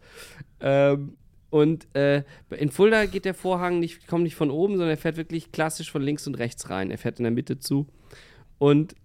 [0.60, 1.16] Ähm,
[1.50, 5.16] und äh, in Fulda geht der Vorhang nicht, kommt nicht von oben, sondern er fährt
[5.16, 6.90] wirklich klassisch von links und rechts rein.
[6.90, 7.86] Er fährt in der Mitte zu.
[8.58, 8.96] Und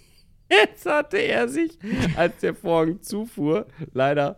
[0.50, 1.78] jetzt hatte er sich,
[2.16, 4.36] als der Vorhang zufuhr, leider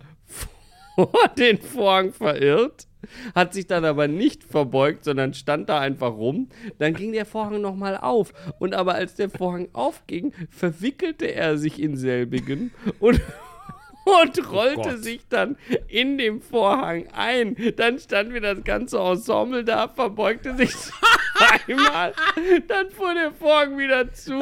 [0.95, 2.87] vor den Vorhang verirrt,
[3.35, 6.49] hat sich dann aber nicht verbeugt, sondern stand da einfach rum.
[6.79, 8.33] Dann ging der Vorhang nochmal auf.
[8.59, 13.21] Und aber als der Vorhang aufging, verwickelte er sich in selbigen und,
[14.23, 15.03] und rollte Gott.
[15.03, 15.57] sich dann
[15.89, 17.57] in dem Vorhang ein.
[17.77, 20.75] Dann stand wieder das ganze Ensemble da, verbeugte sich
[21.37, 22.15] zweimal.
[22.69, 24.39] Dann fuhr der Vorhang wieder zu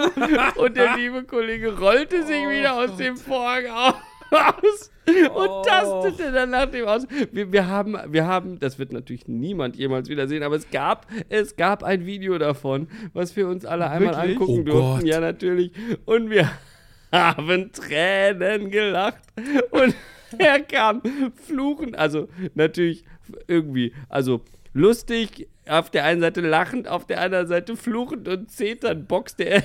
[0.57, 4.12] und der liebe Kollege rollte sich wieder aus dem Vorhang auf.
[4.33, 4.91] Aus
[5.35, 7.07] und tastete dann nach dem aus.
[7.33, 11.07] Wir, wir, haben, wir haben, das wird natürlich niemand jemals wieder sehen, aber es gab,
[11.29, 14.33] es gab ein Video davon, was wir uns alle einmal Wirklich?
[14.33, 15.01] angucken Oh durften.
[15.01, 15.09] Gott.
[15.09, 15.73] Ja, natürlich.
[16.05, 16.51] Und wir
[17.13, 19.23] haben Tränen gelacht.
[19.71, 19.95] Und
[20.39, 21.03] er kam
[21.47, 23.05] fluchend, also natürlich
[23.47, 24.43] irgendwie, also
[24.73, 29.63] lustig, auf der einen Seite lachend, auf der anderen Seite fluchend und zetern boxte er,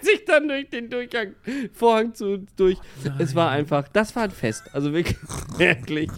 [0.00, 1.34] sich dann durch den Durchgang,
[1.72, 2.78] Vorhang zu, durch.
[3.18, 4.64] Es war einfach, das war ein Fest.
[4.72, 5.16] Also wirklich,
[5.58, 6.10] wirklich.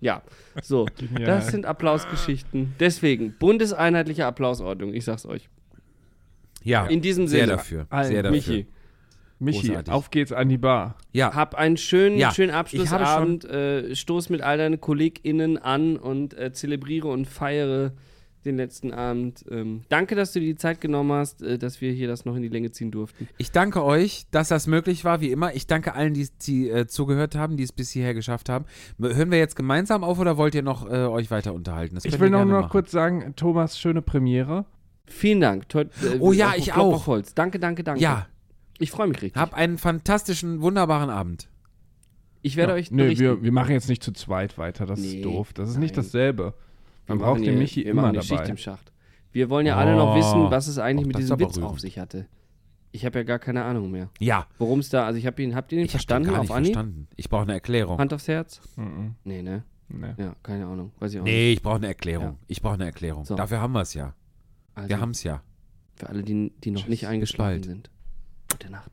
[0.00, 0.22] Ja,
[0.62, 0.86] so.
[0.98, 1.24] Genial.
[1.24, 2.74] Das sind Applausgeschichten.
[2.80, 5.48] Deswegen, bundeseinheitliche Applausordnung, ich sag's euch.
[6.62, 7.52] Ja, In diesem sehr Sinne.
[7.52, 7.86] dafür.
[7.90, 8.36] Allen, Sehr dafür.
[8.36, 8.66] Michi,
[9.38, 9.92] Michi, Großartig.
[9.92, 10.96] auf geht's an die Bar.
[11.12, 16.34] Ja, hab einen schönen, Ja, schönen Abschlussabend, äh, stoß mit all deinen KollegInnen an und
[16.38, 17.92] äh, zelebriere und feiere
[18.44, 19.42] den letzten Abend.
[19.50, 22.36] Ähm, danke, dass du dir die Zeit genommen hast, äh, dass wir hier das noch
[22.36, 23.26] in die Länge ziehen durften.
[23.38, 25.54] ich danke euch, dass das möglich war, wie immer.
[25.54, 28.66] Ich danke allen, die, die äh, zugehört haben, die es bis hierher geschafft haben.
[29.00, 31.94] Hören wir jetzt gemeinsam auf oder wollt ihr noch äh, euch weiter unterhalten?
[31.94, 34.66] Das Ich will noch, noch kurz sagen, Thomas, schöne Premiere.
[35.06, 35.68] Vielen Dank.
[35.70, 36.94] Toi, äh, Oh ja, auf- ich auch.
[36.94, 37.34] auf Holz.
[37.34, 38.00] Danke, danke, danke.
[38.02, 38.26] Ja,
[38.78, 39.40] Ich freue mich richtig.
[39.40, 41.48] hab einen fantastischen, wunderbaren Abend.
[42.42, 45.24] ich werde euch Nö, wir, wir machen jetzt nicht zu zweit weiter, das Nee, ist
[45.24, 45.52] doof.
[45.52, 46.04] Das ist nicht nein.
[46.04, 46.54] dasselbe.
[47.06, 48.26] Man Wir braucht den Michi immer hier dabei.
[48.26, 48.92] Schicht im Schacht.
[49.32, 51.70] Wir wollen ja alle noch Oh, wissen, was es eigentlich auch mit diesem Witz rührend.
[51.72, 52.26] auf sich hatte.
[52.92, 54.08] Ich habe ja gar keine Ahnung mehr.
[54.20, 56.28] Ja, Worum es da, also ich habe ihn, habt ihr den ich hab den verstanden
[56.30, 56.72] gar auf nicht Anhieb?
[56.74, 57.08] verstanden.
[57.16, 57.98] Ich brauche eine Erklärung.
[57.98, 58.60] Hand aufs Herz?
[58.76, 59.16] Mhm.
[59.24, 59.64] Nee, ne?
[59.88, 60.14] Nee.
[60.16, 60.92] Ja, keine Ahnung.
[61.00, 61.32] Weiß ich auch nicht.
[61.32, 62.26] Nee, ich brauche eine Erklärung.
[62.26, 62.36] Ja.
[62.46, 63.24] Ich brauche eine Erklärung.
[63.24, 63.34] So.
[63.34, 64.14] Dafür haben wir es ja.
[64.76, 65.42] Also, Wir haben es ja.
[65.96, 67.90] für alle, die, die noch Tschüss, nicht eingeschlafen sind.
[68.50, 68.90] Gute Nacht.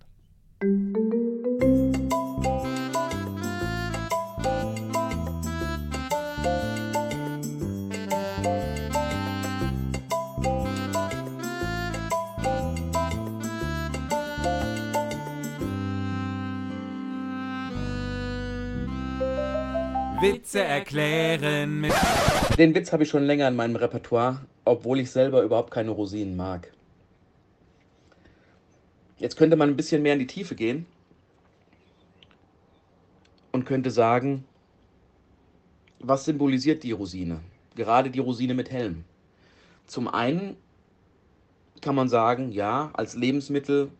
[20.22, 21.93] Witze erklären mit
[22.60, 26.36] Den Witz habe ich schon länger in meinem Repertoire, obwohl ich selber überhaupt keine Rosinen
[26.36, 26.72] mag.
[29.22, 30.88] Jetzt könnte man ein bisschen mehr in die Tiefe gehen
[33.52, 34.46] und könnte sagen,
[36.00, 37.40] was symbolisiert die Rosine?
[37.76, 39.04] Gerade die Rosine mit Helm.
[39.86, 40.58] Zum einen
[41.82, 43.92] kann man sagen, ja, als Lebensmittel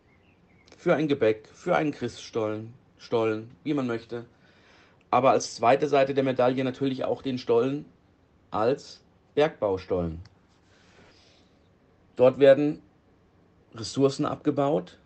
[0.76, 4.24] für ein Gebäck, für einen Christstollen, Stollen, wie man möchte.
[5.12, 7.84] Aber als zweite Seite der Medaille natürlich auch den Stollen
[8.50, 9.00] als
[9.36, 10.18] Bergbaustollen.
[12.16, 12.82] Dort werden
[13.72, 14.98] Ressourcen abgebaut,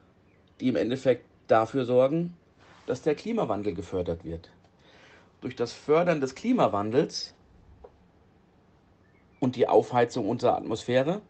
[0.60, 2.36] die im Endeffekt dafür sorgen,
[2.86, 4.50] dass der Klimawandel gefördert wird.
[5.40, 7.34] Durch das Fördern des Klimawandels
[9.40, 11.20] und die Aufheizung unserer Atmosphäre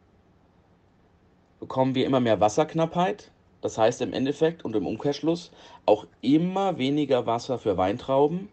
[1.61, 3.31] bekommen wir immer mehr Wasserknappheit.
[3.63, 5.51] Das heißt im Endeffekt und im Umkehrschluss
[5.87, 8.49] auch immer weniger Wasser für Weintrauben,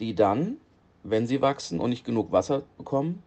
[0.00, 0.56] die dann,
[1.02, 3.22] wenn sie wachsen und nicht genug Wasser bekommen,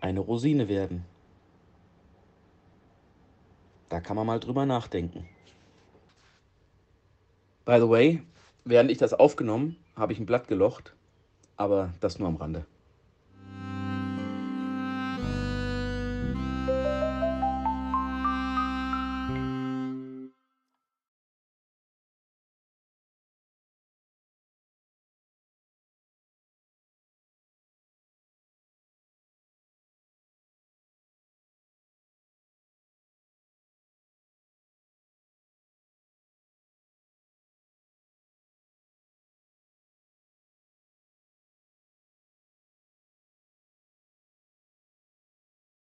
[0.00, 1.04] eine Rosine werden.
[3.92, 5.28] Da kann man mal drüber nachdenken.
[7.66, 8.22] By the way,
[8.64, 10.94] während ich das aufgenommen, habe ich ein Blatt gelocht,
[11.58, 12.64] aber das nur am Rande.